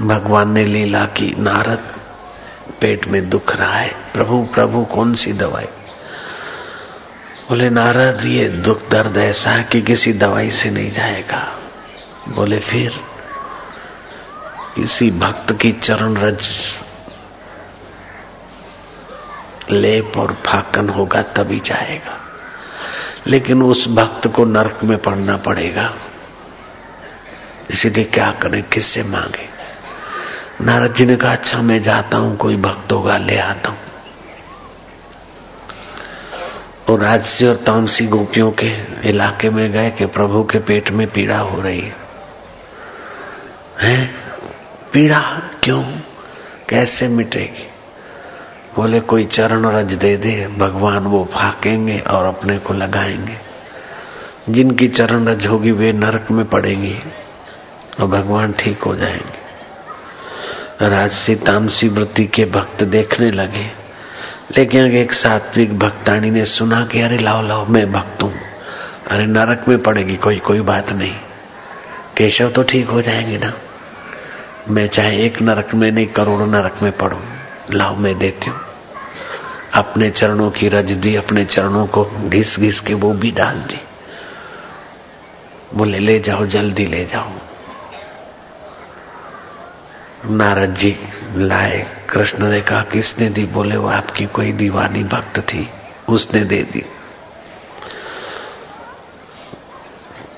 [0.01, 1.99] भगवान ने लीला की, नारद
[2.81, 5.65] पेट में दुख रहा है, प्रभु प्रभु, कौन सी दवाई?
[7.49, 11.59] बोले, नारद, ये दुख दर्द ऐसा है कि किसी दवाई से नहीं जाएगा।
[12.29, 13.16] बोले, फिर?
[14.77, 16.49] किसी भक्त की चरण रज।
[19.71, 22.19] लेप और फाकन होगा तभी जाएगा।
[23.27, 25.93] लेकिन उस भक्त को नरक में पड़ना पड़ेगा।
[27.71, 29.49] इसीलिए क्या करें, किससे मांगे?
[30.61, 33.79] नारद जी ने कहा अच्छा मैं जाता हूँ, कोई भक्त होगा, ले आता हूँ।
[36.89, 38.67] और राजसी और तामसी गोपियों के
[39.09, 41.95] इलाके में गए कि प्रभु के पेट में पीड़ा हो रही है।
[43.81, 44.26] हैं?
[44.93, 45.83] पीड़ा क्यों?
[46.69, 47.67] कैसे मिटेगी?
[48.75, 53.37] बोले, कोई चरण रज दे दे, भगवान वो फाकेंगे और अपने को लगाएँगे।
[54.49, 56.99] जिनकी चरण रज होगी, वे नरक में पड़ेंगी
[57.99, 59.47] और भगवान ठीक हो जाएँगे।
[60.87, 63.71] राजसी तामसी वृत्ति के भक्त देखने लगे,
[64.57, 68.35] लेकिन एक सात्विक भक्तानी ने सुना कि, अरे, लाओ लाओ, मैं भक्त हूँ।
[69.11, 71.15] अरे, नरक में पड़ेगी, कोई कोई बात नहीं।
[72.17, 73.53] केशव तो ठीक हो जाएँगे ना?
[74.69, 77.17] मैं चाहे एक नरक में नहीं, करोड़ों नरक में पढ़ू
[77.71, 78.59] लाओ मैं देती हूँ।
[79.73, 83.81] अपने चरणों की रज दी, अपने चरणों को घिस घिस के वो भी डाल दी।
[85.73, 87.31] बोले, ले जाओ, जल्दी ले जाओ।
[90.25, 90.99] नारद जी
[91.35, 93.45] लाए, कृष्ण ने कहा, किसने दी?
[93.45, 95.69] बोले, वो आपकी कोई दीवानी भक्त थी,
[96.09, 96.85] उसने दे दी।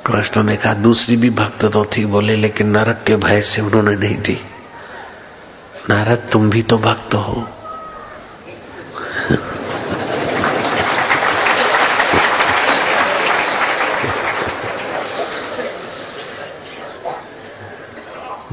[0.10, 3.96] कृष्ण ने कहा, दूसरी भी भक्त तो थी बोले, लेकिन नरक के भय से उन्होंने
[3.96, 4.42] नहीं दी।
[5.90, 7.48] नारद, तुम भी तो भक्त हो।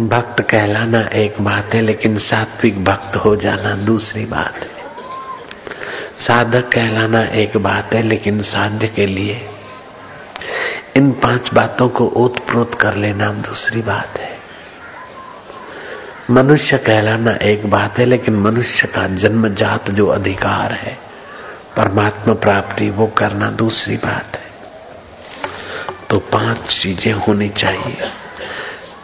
[0.00, 4.76] भक्त कहलाना एक बात है, लेकिन सात्विक भक्त हो जाना दूसरी बात है।
[6.18, 9.48] साधक कहलाना एक बात है, लेकिन साध्य के लिए
[10.96, 14.36] इन पाँच बातों को ओतप्रोत कर लेना दूसरी बात है।
[16.30, 20.98] मनुष्य कहलाना एक बात है, लेकिन मनुष्य का जन्मजात जो अधिकार है,
[21.76, 24.46] परमात्मा प्राप्ति, वो करना दूसरी बात है।
[26.10, 27.96] तो पाँच चीज़ें होनी चाहिए।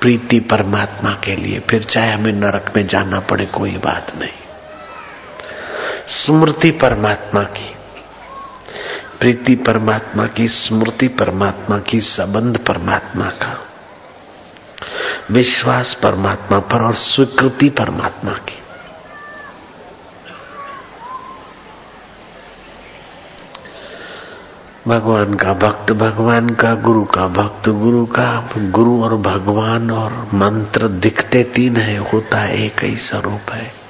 [0.00, 4.28] प्रीति परमात्मा के लिए, फिर चाहे हमें नरक में जाना पड़े, कोई बात नहीं।
[6.08, 7.71] स्मृति परमात्मा की
[9.22, 13.60] प्रीति परमात्मा की, स्मृति परमात्मा की, संबंध परमात्मा का,
[15.30, 18.58] विश्वास परमात्मा पर और स्वीकृति परमात्मा की।
[24.88, 30.88] भगवान का भक्त, भगवान का गुरु का भक्त, गुरु का गुरु और भगवान और मंत्र
[30.88, 33.81] दिखते तीन है, होता एक ही स्वरूप है।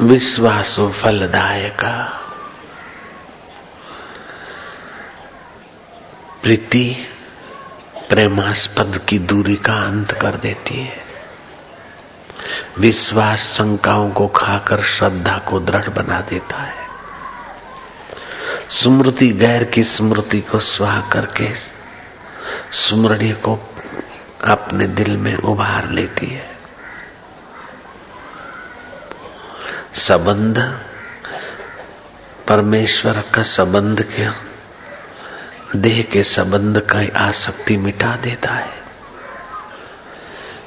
[0.00, 2.20] विश्वासो फलदायका।
[6.42, 7.06] प्रीति
[8.08, 10.96] प्रेमास्पद की दूरी का अंत कर देती है।
[12.78, 16.86] विश्वास शंकाओं को खाकर श्रद्धा को दृढ़ बना देता है।
[18.70, 21.54] स्मृति गैर की स्मृति को स्वाह करके
[22.72, 23.74] स्मरणीय को
[24.44, 26.55] अपने दिल में उभार लेती है।
[29.96, 30.80] संबंध,
[32.48, 34.34] परमेश्वर का संबंध क्या,
[35.76, 38.72] देह के संबंध का आसक्ति मिटा देता है।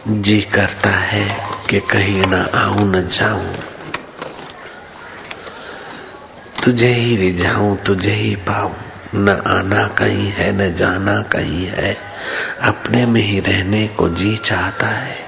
[0.08, 3.56] जी करता है कि कहीं ना आऊँ, न जाऊँ।
[6.66, 8.76] तुझे ही रिझाऊं, तुझे ही पाऊँ।
[9.16, 11.98] न आना कहीं है, न जाना कहीं है।
[12.62, 15.28] अपने में ही रहने को जी चाहता है।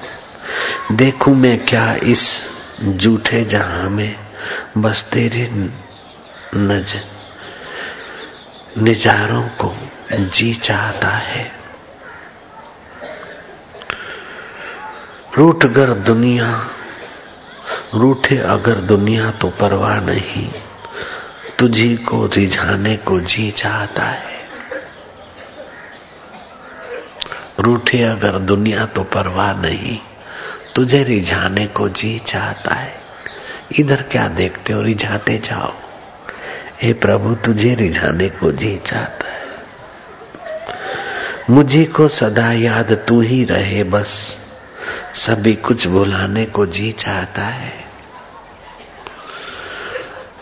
[0.92, 4.16] देखूँ मैं क्या इस जूठे जहाँ में
[4.78, 5.48] बस तेरे
[6.54, 6.94] नज,
[8.78, 9.74] निजारों को
[10.12, 11.52] जी चाहता है।
[15.38, 16.68] रूठ अगर दुनिया,
[17.94, 20.52] रूठे अगर दुनिया तो परवाह नहीं,
[21.58, 24.40] तुझी को रिझाने को जी चाहता है।
[27.60, 29.98] रूठे अगर दुनिया तो परवाह नहीं
[30.76, 32.94] तुझे रिझाने को जी चाहता है।
[33.78, 34.82] इधर क्या देखते हो?
[34.82, 35.74] रिझाते जाओ।
[36.82, 39.42] हे प्रभु, तुझे रिझाने को जी चाहता है।
[41.50, 44.38] मुझे को सदा याद तू ही रहे, बस
[45.14, 47.72] सभी कुछ भुलाने को जी चाहता है।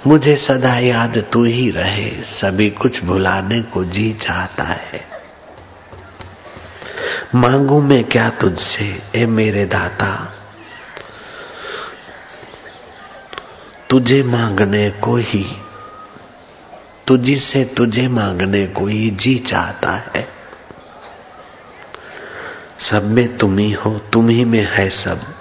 [0.07, 5.10] मुझे सदा याद तू ही रहे, सभी कुछ भुलाने को जी चाहता है।
[7.35, 10.35] मांगू मैं क्या तुझसे, ए मेरे दाता?
[13.91, 15.47] तुझे मांगने को ही
[17.07, 20.29] तुझी से तुझे मांगने को ही जी चाहता है।
[22.81, 25.35] सब में तुम ही हो, तुम ही में है सब।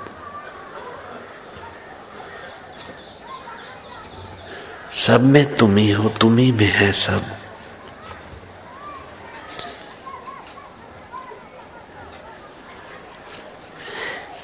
[4.94, 7.39] सब में तुम ही हो, तुम ही में है सब।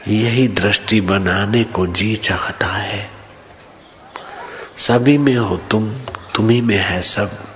[0.08, 3.10] यही दृष्टि बनाने को जी चाहता है।
[4.78, 5.94] सभी में हो तुम
[6.36, 7.48] तुम्ही में है सब।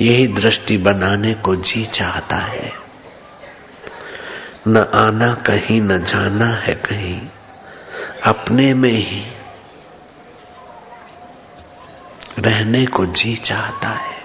[0.00, 2.72] यही दृष्टि बनाने को जी चाहता है।
[4.68, 7.20] न आना कहीं, न जाना है कहीं,
[8.24, 9.32] अपने में ही
[12.38, 14.22] रहने को जी चाहता है।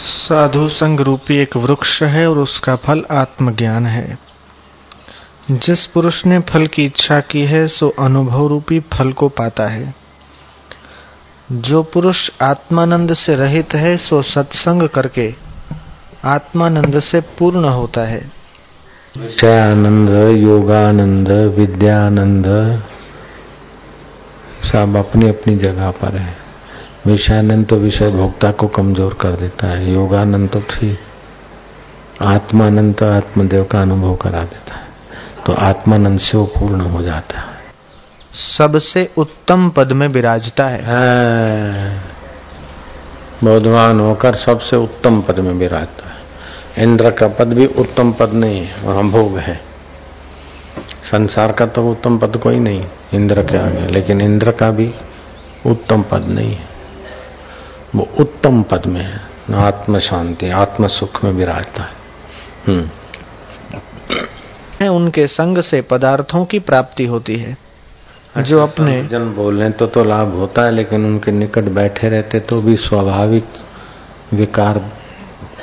[0.00, 4.27] साधु संग रूपी एक वृक्ष है और उसका फल आत्मज्ञान है।
[5.50, 9.94] जिस पुरुष ने फल की इच्छा की है, सो अनुभव रूपी फल को पाता है।
[11.52, 15.34] जो पुरुष आत्मानंद से रहित है, सो सत्संग करके
[16.24, 18.32] आत्मानंद से पूर्ण होता है।
[19.18, 22.46] विषयानंद योगानंद, विद्यानंद,
[24.72, 26.36] सब अपनी अपनी जगह पर है।
[27.06, 30.98] विषयानंद तो विषय भोक्ता को कमज़ोर कर देता है, योगानंद तो ठीक।
[32.22, 34.87] आत्मानंद तो आत्मदेव का अनुभव करा देता है।
[35.48, 37.46] तो आत्मानंद से वो पूर्ण हो जाता है।
[38.58, 41.98] सबसे उत्तम पद में विराजता है।
[43.44, 46.16] बौद्धवान होकर सबसे उत्तम पद में विराजता है।
[46.84, 49.60] इंद्र का पद भी उत्तम पद नहीं है वहाँ भोग है।
[51.10, 52.84] संसार का तो उत्तम पद कोई नहीं
[53.14, 54.94] इंद्र के आगे लेकिन इंद्र का भी
[55.66, 56.68] उत्तम पद नहीं है।
[57.94, 59.20] वो उत्तम पद में है
[59.54, 61.92] आत्म शांति आत्म सुख में विराजता है।
[62.66, 62.90] हम्म।
[64.86, 67.56] उनके संग से पदार्थों की प्राप्ति होती है।
[68.38, 72.60] जो अपने जन बोले तो तो लाभ होता है लेकिन उनके निकट बैठे रहते तो
[72.62, 73.44] भी स्वाभाविक
[74.34, 74.80] विकार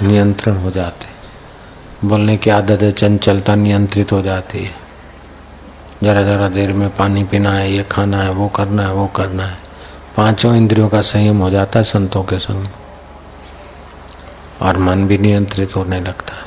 [0.01, 4.73] नियंत्रण हो जाते। बोलने की आदत है चंचलता नियंत्रित हो जाती है।
[6.03, 9.45] जरा जरा देर में पानी पीना है ये खाना है वो करना है वो करना
[9.45, 9.57] है।
[10.17, 12.67] पाँचों इंद्रियों का संयम हो जाता है संतों के संग।
[14.61, 16.44] और मन भी नियंत्रित होने लगता है।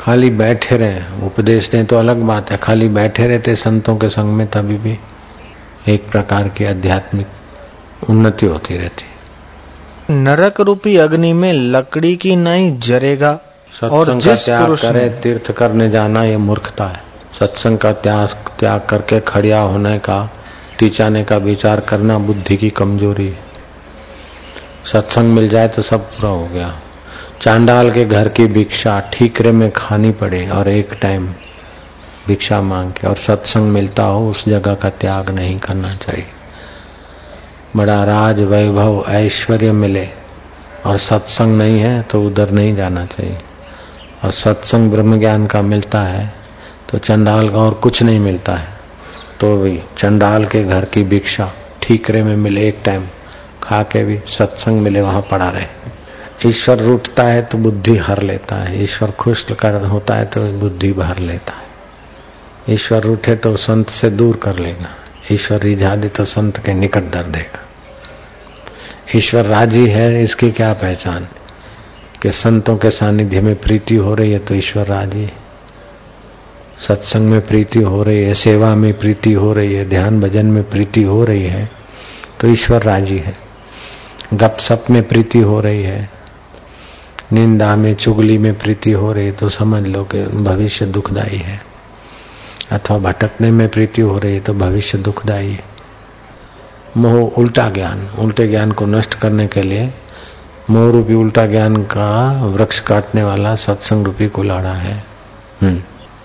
[0.00, 4.32] खाली बैठे रहे। उपदेश दें तो अलग बात है। खाली बैठे रहते संतों के संग
[4.32, 4.98] में तभी भी
[5.88, 9.04] एक प्रकार की आध्यात्मिक उन्नति होती रहती
[10.10, 13.38] नरक रूपी अग्नि में लकड़ी की नहीं जरेगा
[13.82, 17.02] और जिस त्याग करे तीर्थ करने जाना ये मूर्खता है।
[17.38, 18.28] सत्संग का त्याग
[18.60, 20.18] त्याग करके खड़िया होने का
[20.78, 23.46] टीचाने का विचार करना बुद्धि की कमज़ोरी है।
[24.92, 26.68] सत्संग मिल जाए तो सब पूरा हो गया।
[27.42, 31.26] चांडाल के घर की भिक्षा ठीकरे में खानी पड़े और एक टाइम
[32.26, 36.26] भिक्षा मांग के और सत्संग मिलता हो, उस जगह का त्याग नहीं करना चाहिए।
[37.76, 40.06] बड़ा राज वैभव ऐश्वर्य मिले
[40.86, 43.38] और सत्संग नहीं है तो उधर नहीं जाना चाहिए।
[44.24, 46.32] और सत्संग ब्रह्म ज्ञान का मिलता है
[46.90, 48.76] तो चंडाल का और कुछ नहीं मिलता है।
[49.40, 51.50] तो भी चंडाल के घर की भिक्षा
[51.82, 53.06] ठीकरे में मिले एक टाइम,
[53.62, 55.96] खा के भी सत्संग मिले, वहाँ पड़ा रहे।
[56.46, 60.92] ईश्वर रूठता है तो बुद्धि हर लेता है। ईश्वर खुश कर होता है तो बुद्धि
[60.92, 64.88] भर लेता है। ईश्वर रूठे तो संत से दूर कर लेगा
[65.32, 67.64] ईश्वर रिझा दे तो संत के निकट दर देगा
[69.16, 71.28] ईश्वर राज़ी है, इसकी क्या पहचान?
[72.22, 75.32] कि संतों के सानिध्य में प्रीति हो रही है तो ईश्वर राज़ी है।
[76.78, 80.62] सत्संग में प्रीति हो रही है, सेवा में प्रीति हो रही है, ध्यान भजन में
[80.70, 81.68] प्रीति हो रही है
[82.40, 83.36] तो ईश्वर राज़ी है।
[84.34, 86.08] गप सप में प्रीति हो रही है
[87.32, 91.60] निंदा में चुगली में प्रीति हो रही तो समझ लो कि भविष्य दुखदायी है।
[92.72, 95.64] अथवा भटकने में प्रीति हो रही तो भविष्य दुखदायी है।
[96.96, 99.94] मोह उल्टा ज्ञान उल्टे ज्ञान को नष्ट करने के लिए
[100.70, 105.04] मोह रूपी उल्टा ज्ञान का वृक्ष काटने वाला सत्संग रूपी कुलाड़ा है।
[105.62, 105.82] हम्म।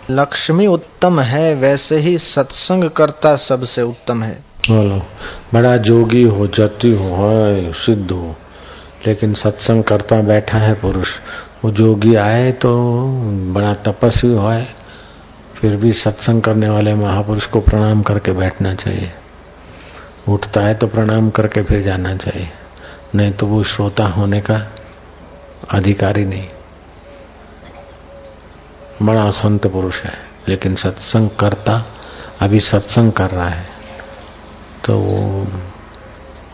[0.09, 5.03] लक्ष्मी उत्तम है वैसे ही सत्संग करता सबसे उत्तम है। बोलो
[5.53, 8.35] बड़ा जोगी हो जति हो सिद्ध हो।
[9.07, 11.09] लेकिन सत्संग करता बैठा है पुरुष।
[11.63, 12.71] वो जोगी आए तो
[13.53, 14.51] बड़ा तपस्वी हो
[15.55, 19.11] फिर भी सत्संग करने वाले महापुरुष को प्रणाम करके बैठना चाहिए।
[20.29, 22.49] उठता है तो प्रणाम करके फिर जाना चाहिए।
[23.15, 24.57] नहीं तो वो श्रोता होने का
[25.71, 26.47] अधिकारी नहीं।
[29.01, 30.13] बड़ा संत पुरुष है,
[30.47, 31.85] लेकिन सत्संग करता,
[32.41, 33.65] अभी सत्संग कर रहा है
[34.85, 35.47] तो वो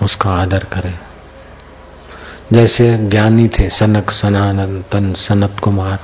[0.02, 0.94] उसका आदर करे।
[2.54, 6.00] जैसे ज्ञानी थे, सनक सनानंदन सनत कुमार,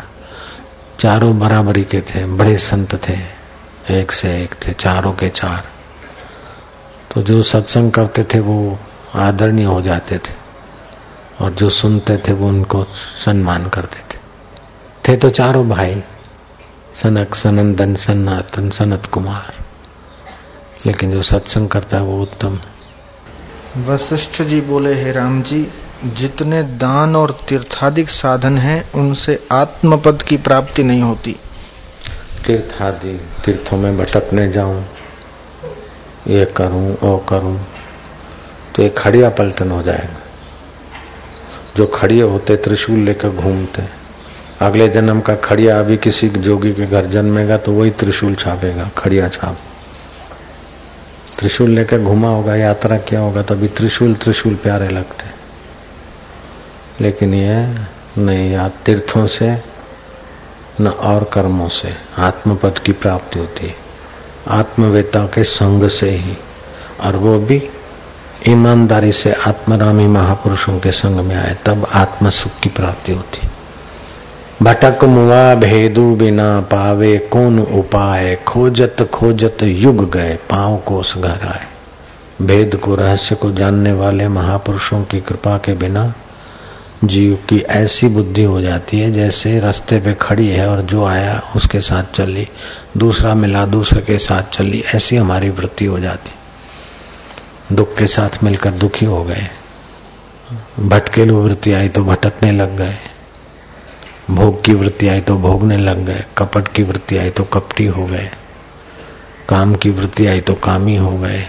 [1.00, 3.18] चारों बराबरी के थे, बड़े संत थे,
[4.00, 5.64] एक से एक थे, चारों के चार।
[7.12, 8.80] तो जो सत्संग करते थे, वो
[9.16, 10.34] आदरणीय हो जाते थे,
[11.42, 12.84] और जो सुनते थे, वो उनको
[13.26, 14.20] सम्मान करते थे।
[15.08, 16.04] थे तो चारों भाई,
[16.94, 19.54] सनक, सनंदन सनातन सनत कुमार।
[20.86, 22.60] लेकिन जो सत्संग करता है, वो उत्तम
[23.78, 25.68] वशिष्ठ जी बोले, हे राम जी,
[26.06, 31.36] जितने दान और तीर्थादिक साधन हैं, उनसे आत्मपद की प्राप्ति नहीं होती।
[32.48, 34.86] तीर्थादि, तीर्थों में भटकने जाऊँ,
[36.28, 37.68] ये करूँ, वो करूँ
[38.76, 40.22] तो ये खड़िया पलटन हो जाएगा।
[41.78, 43.84] जो खड़िए होते, त्रिशूल लेकर घूमते।
[44.62, 49.30] अगले जन्म का खड़िया अभी किसी जोगी के घर जन्मेगा तो वही त्रिशूल छापेगा, खड़िया
[49.30, 49.58] छाप।
[51.40, 55.26] त्रिशूल लेकर घुमा होगा, यात्रा किया होगा तो अभी त्रिशूल त्रिशूल प्यारे लगते।
[57.04, 57.76] लेकिन ये
[58.18, 59.64] नहीं या तीर्थों से,
[60.82, 63.76] न और कर्मों से आत्मपद की प्राप्ति होती है।
[64.48, 66.38] आत्मवेता के संग से ही।
[67.02, 67.70] और वो भी
[68.48, 73.48] ईमानदारी से आत्मरामी महापुरुषों के संग में आए, तब आत्म सुख की प्राप्ति होती।
[74.64, 78.36] भटक मुआ भेदु बिना पावे, कौन उपाय?
[78.36, 81.68] खोजत खोजत युग गए, पाँव कोस घर आए।
[82.42, 86.14] भेद को रहस्य को जानने वाले महापुरुषों की कृपा के बिना
[87.04, 91.42] जीव की ऐसी बुद्धि हो जाती है, जैसे रास्ते पे खड़ी है और जो आया
[91.56, 92.48] उसके साथ चली,
[92.98, 96.32] दूसरा मिला दूसरे के साथ चली, ऐसी हमारी वृत्ति हो जाती।
[97.76, 99.48] दुख के साथ मिलकर दुखी हो गए।
[100.80, 102.98] भटकेलू वृत्ति आई तो भटकने लग गए।
[104.32, 108.06] भोग की वृत्ति आई तो भोगने लग गए, कपट की वृत्ति आई तो कपटी हो
[108.06, 108.30] गए,
[109.50, 111.46] काम की वृत्ति आई तो कामी हो गए,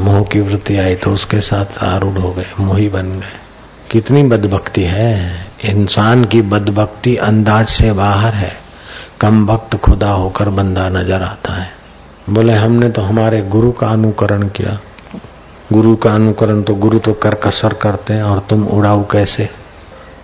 [0.00, 3.38] मोह की वृत्ति आई तो उसके साथ आरूढ़ हो गए, मोही बन गए।
[3.90, 8.52] कितनी बदभक्ति है। इंसान की बदभक्ति अंदाज से बाहर है।
[9.20, 11.70] कम वक्त खुदा होकर बंदा नज़र आता है।
[12.30, 14.78] बोले, हमने तो हमारे गुरु का अनुकरण किया।
[15.72, 19.48] गुरु का अनुकरण तो गुरु तो कर कसर करते हैं, और तुम उड़ाऊ कैसे?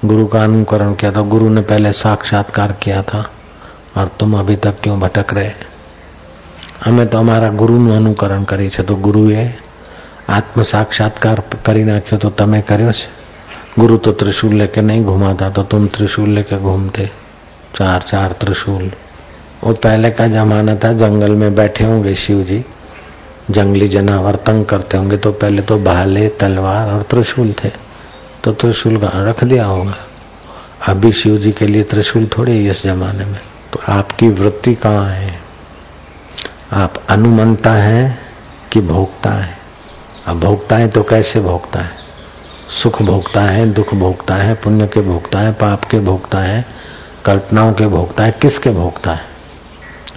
[0.06, 3.26] गुरु का अनुकरण किया था गुरु ने पहले साक्षात्कार किया था
[3.98, 5.52] और तुम अभी तक क्यों भटक रहे
[6.86, 9.44] हमें तो हमारा गुरु નું અનુકરણ કરી છે તો ગુરુએ
[10.30, 13.08] આત્મ સાક્ષાત્કાર કરી નાખ્યો તો તમે કર્યો છે
[13.78, 17.06] गुरु तो त्रिशूल लेके नहीं घुमाता तो तुम त्रिशूल लेके घूमते
[17.76, 18.92] चार चार त्रिशूल
[19.64, 22.60] वो पहले का जमाना था जंगल में बैठे होंगे शिव जी
[23.52, 27.72] जंगली जनावर तंग करते होंगे तो पहले तो भाले तलवार और त्रिशूल थे
[28.47, 29.95] तो त्रिशूल रख दिया होगा।
[30.89, 33.41] अभी शिव जी के लिए त्रिशूल थोड़े इस जमाने में।
[33.73, 35.41] तो आपकी वृत्ति कहाँ है?
[36.73, 38.19] आप अनुमंता है
[38.73, 39.59] कि भोगता है?
[40.27, 41.91] अब भोगता है तो कैसे भोगता है?
[42.83, 46.67] सुख भोगता है, दुख भोगता है, पुण्य के भोगता है, पाप के भोगता है,
[47.25, 49.25] कल्पनाओं के भोगता है, किसके भोगता है?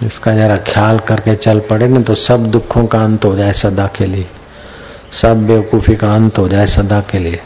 [0.02, 3.86] इसका जरा ख्याल करके चल पड़े ना तो सब दुखों का अंत हो जाए सदा
[3.86, 4.26] के लिए।
[5.12, 7.40] सब बेवकूफ़ी का अंत हो जाए सदा के लिए।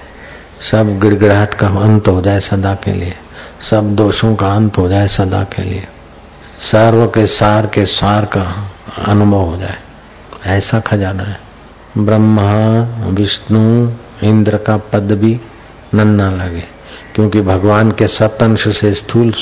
[0.71, 3.15] सब गिड़गिड़ाहट का अंत हो जाए सदा के लिए।
[3.61, 5.87] सब दोषों का अंत हो जाए सदा के लिए।
[6.73, 8.71] सर्व के सार के सार का
[9.05, 9.79] अनुभव हो जाए।
[10.47, 11.41] ऐसा खजाना है।
[11.99, 12.53] ब्रह्मा,
[13.11, 13.91] विष्णु,
[14.25, 15.41] इंद्र का पद भी
[15.95, 16.65] नन्ना लगे,
[17.15, 19.35] क्योंकि भगवान के सतंश से स्थूल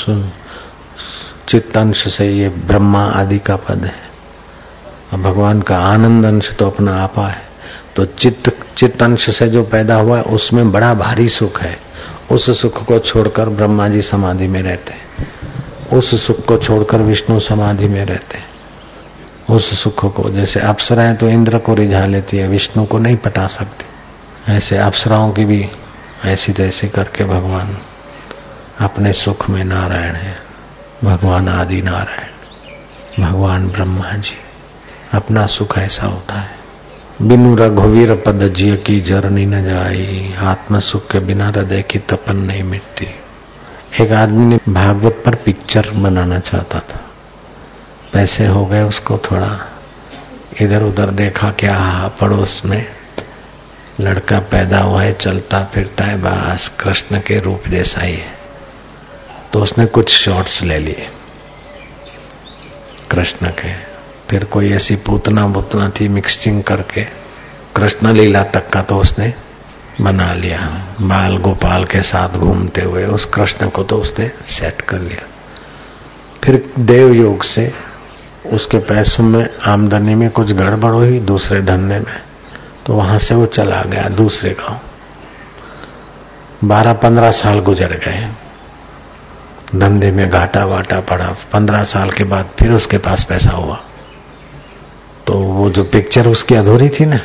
[1.49, 7.29] चित्तंश से ये ब्रह्मा आदि का पद है। भगवान का आनंद अंश तो अपना आपा
[7.29, 7.51] है।
[7.97, 11.78] तो चित्त, चित्तंश से जो पैदा हुआ है, उसमें बड़ा भारी सुख है।
[12.30, 15.32] उस सुख को छोड़कर ब्रह्मा जी समाधि में रहते हैं।
[15.99, 18.53] उस सुख को छोड़कर विष्णु समाधि में रहते हैं।
[19.51, 23.47] उस सुख को, जैसे अप्सराएँ तो इंद्र को रिझा लेती है, विष्णु को नहीं पटा
[23.47, 23.84] सकती।
[24.53, 25.68] ऐसे अप्सराओं की भी
[26.24, 27.78] ऐसी तैसी करके भगवान
[28.80, 30.36] अपने सुख में नारायण है।
[31.05, 32.28] भगवान आदि नारायण,
[33.24, 34.38] भगवान ब्रह्मा जी,
[35.12, 36.61] अपना सुख ऐसा होता है।
[37.23, 42.37] बिनु रघुवीर पद जिय की जरनी न जाई, आत्म सुख के बिना हृदय की तपन
[42.37, 43.07] नहीं मिटती।
[44.05, 47.11] एक आदमी ने भागवत पर पिक्चर बनाना चाहता था।
[48.12, 49.79] पैसे हो गए उसको थोड़ा।
[50.61, 52.87] इधर उधर देखा क्या पड़ोस में
[54.01, 58.39] लड़का पैदा हुआ है, चलता फिरता है, बस कृष्ण के रूप जैसा ही है।
[59.53, 61.09] तो उसने कुछ शॉट्स ले लिए,
[63.11, 63.91] कृष्ण के।
[64.33, 67.03] फिर कोई ऐसी पूतना बुतना थी मिक्सिंग करके
[67.76, 69.33] कृष्ण लीला तक का तो उसने
[70.01, 70.59] बना लिया।
[71.01, 75.26] बाल गोपाल के साथ घूमते हुए उस कृष्ण को तो उसने सेट कर लिया।
[76.45, 77.72] फिर देव योग से
[78.53, 82.16] उसके पैसों में आमदनी में कुछ गड़बड़ हुई दूसरे धंधे में
[82.87, 84.80] तो वहाँ से वो चला गया दूसरे गाँव।
[86.68, 88.28] बारह पंद्रह साल गुजर गए।
[89.78, 93.80] धंधे में घाटा वाटा पड़ा। पंद्रह साल के बाद फिर उसके पास पैसा हुआ।
[95.27, 97.20] तो वो जो पिक्चर उसकी अधूरी थी ना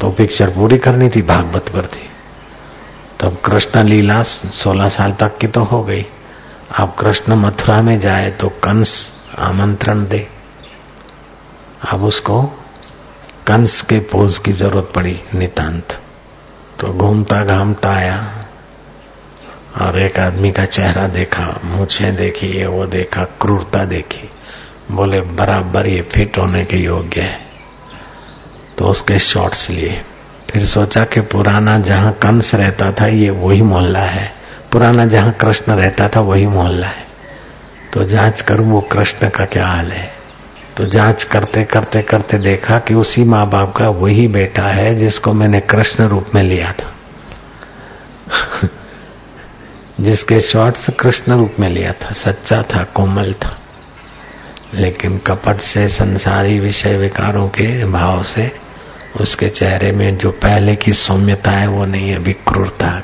[0.00, 2.08] तो पिक्चर पूरी करनी थी, भागवत पर थी।
[3.20, 6.04] तब तो कृष्ण लीला सोलह साल तक की तो हो गई।
[6.78, 8.92] अब कृष्ण मथुरा में जाए तो कंस
[9.38, 10.26] आमंत्रण दे।
[11.82, 12.42] अब उसको
[13.46, 15.98] कंस के पोज की ज़रूरत पड़ी, नितांत।
[16.80, 18.18] तो घूमता घामता आया
[19.80, 24.28] और एक आदमी का चेहरा देखा, मुझे देखी, ये वो देखा, क्रूरता देखी।
[24.90, 27.40] बोले, बराबर ये फिट होने के योग्य है।
[28.78, 30.02] तो उसके शॉर्ट्स लिए।
[30.50, 34.34] फिर सोचा कि पुराना जहाँ कंस रहता था, ये वही मोहल्ला है।
[34.72, 37.06] पुराना जहाँ कृष्ण रहता था, वही मोहल्ला है।
[37.92, 40.12] तो जाँच करूँ, वो कृष्ण का क्या हाल है?
[40.76, 45.32] तो जाँच करते करते करते देखा कि उसी माँ बाप का वही बेटा है, जिसको
[45.32, 46.94] मैंने कृष्ण रूप में लिया था।
[50.00, 53.59] जिसके शॉर्ट्स कृष्ण रूप में लिया था, सच्चा था, कोमल था।
[54.74, 58.52] लेकिन कपट से, संसारी विषय विकारों के भाव से,
[59.20, 63.02] उसके चेहरे में जो पहले की सौम्यता है, वो नहीं अभी क्रूरता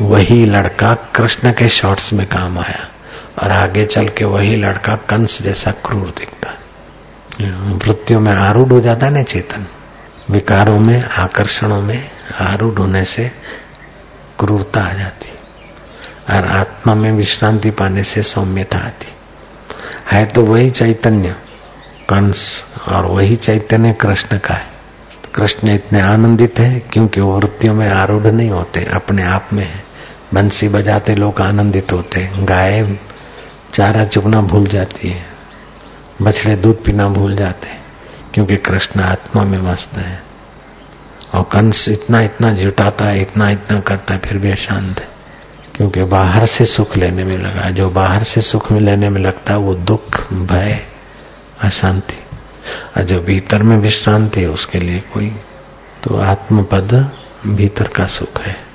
[0.00, 2.88] वही लड़का कृष्ण के शॉर्ट्स में काम आया,
[3.42, 6.50] और आगे चल के वही लड़का कंस जैसा क्रूर दिखता।
[7.86, 9.66] मृत्यु में आरूढ़ हो जाता है ना चेतन।
[10.30, 13.32] विकारों में, आकर्षणों में आरूढ़ होने से
[14.38, 15.28] क्रूरता आ जाती,
[16.34, 19.06] और आत्मा में विश्रांति पाने से सौम्यता आती।
[20.10, 21.34] है तो वही चैतन्य,
[22.08, 24.68] कंस और वही चैतन्य कृष्ण का है।
[25.34, 29.82] कृष्ण इतने आनंदित है क्योंकि वो वृत्तियों में आरूढ़ नहीं होते, अपने आप में है।
[30.34, 32.96] बंसी बजाते लोग आनंदित होते गाय,
[33.74, 35.24] चारा चुगना भूल जाती है,
[36.22, 37.68] बछड़े दूध पीना भूल जाते
[38.34, 40.22] क्योंकि कृष्ण आत्मा में मस्त है।
[41.34, 45.08] और कंस इतना इतना जुटाता है इतना इतना करता है, फिर भी अशांत है।
[45.80, 49.52] क्योंकि बाहर से सुख लेने में लगा। जो बाहर से सुख में लेने में लगता
[49.52, 50.86] है, वो दुख, भय,
[51.60, 52.22] अशांति।
[52.96, 55.36] और जो भीतर में विश्रांति है, उसके लिए कोई
[56.04, 57.10] तो आत्मपद
[57.46, 58.69] भीतर का सुख है।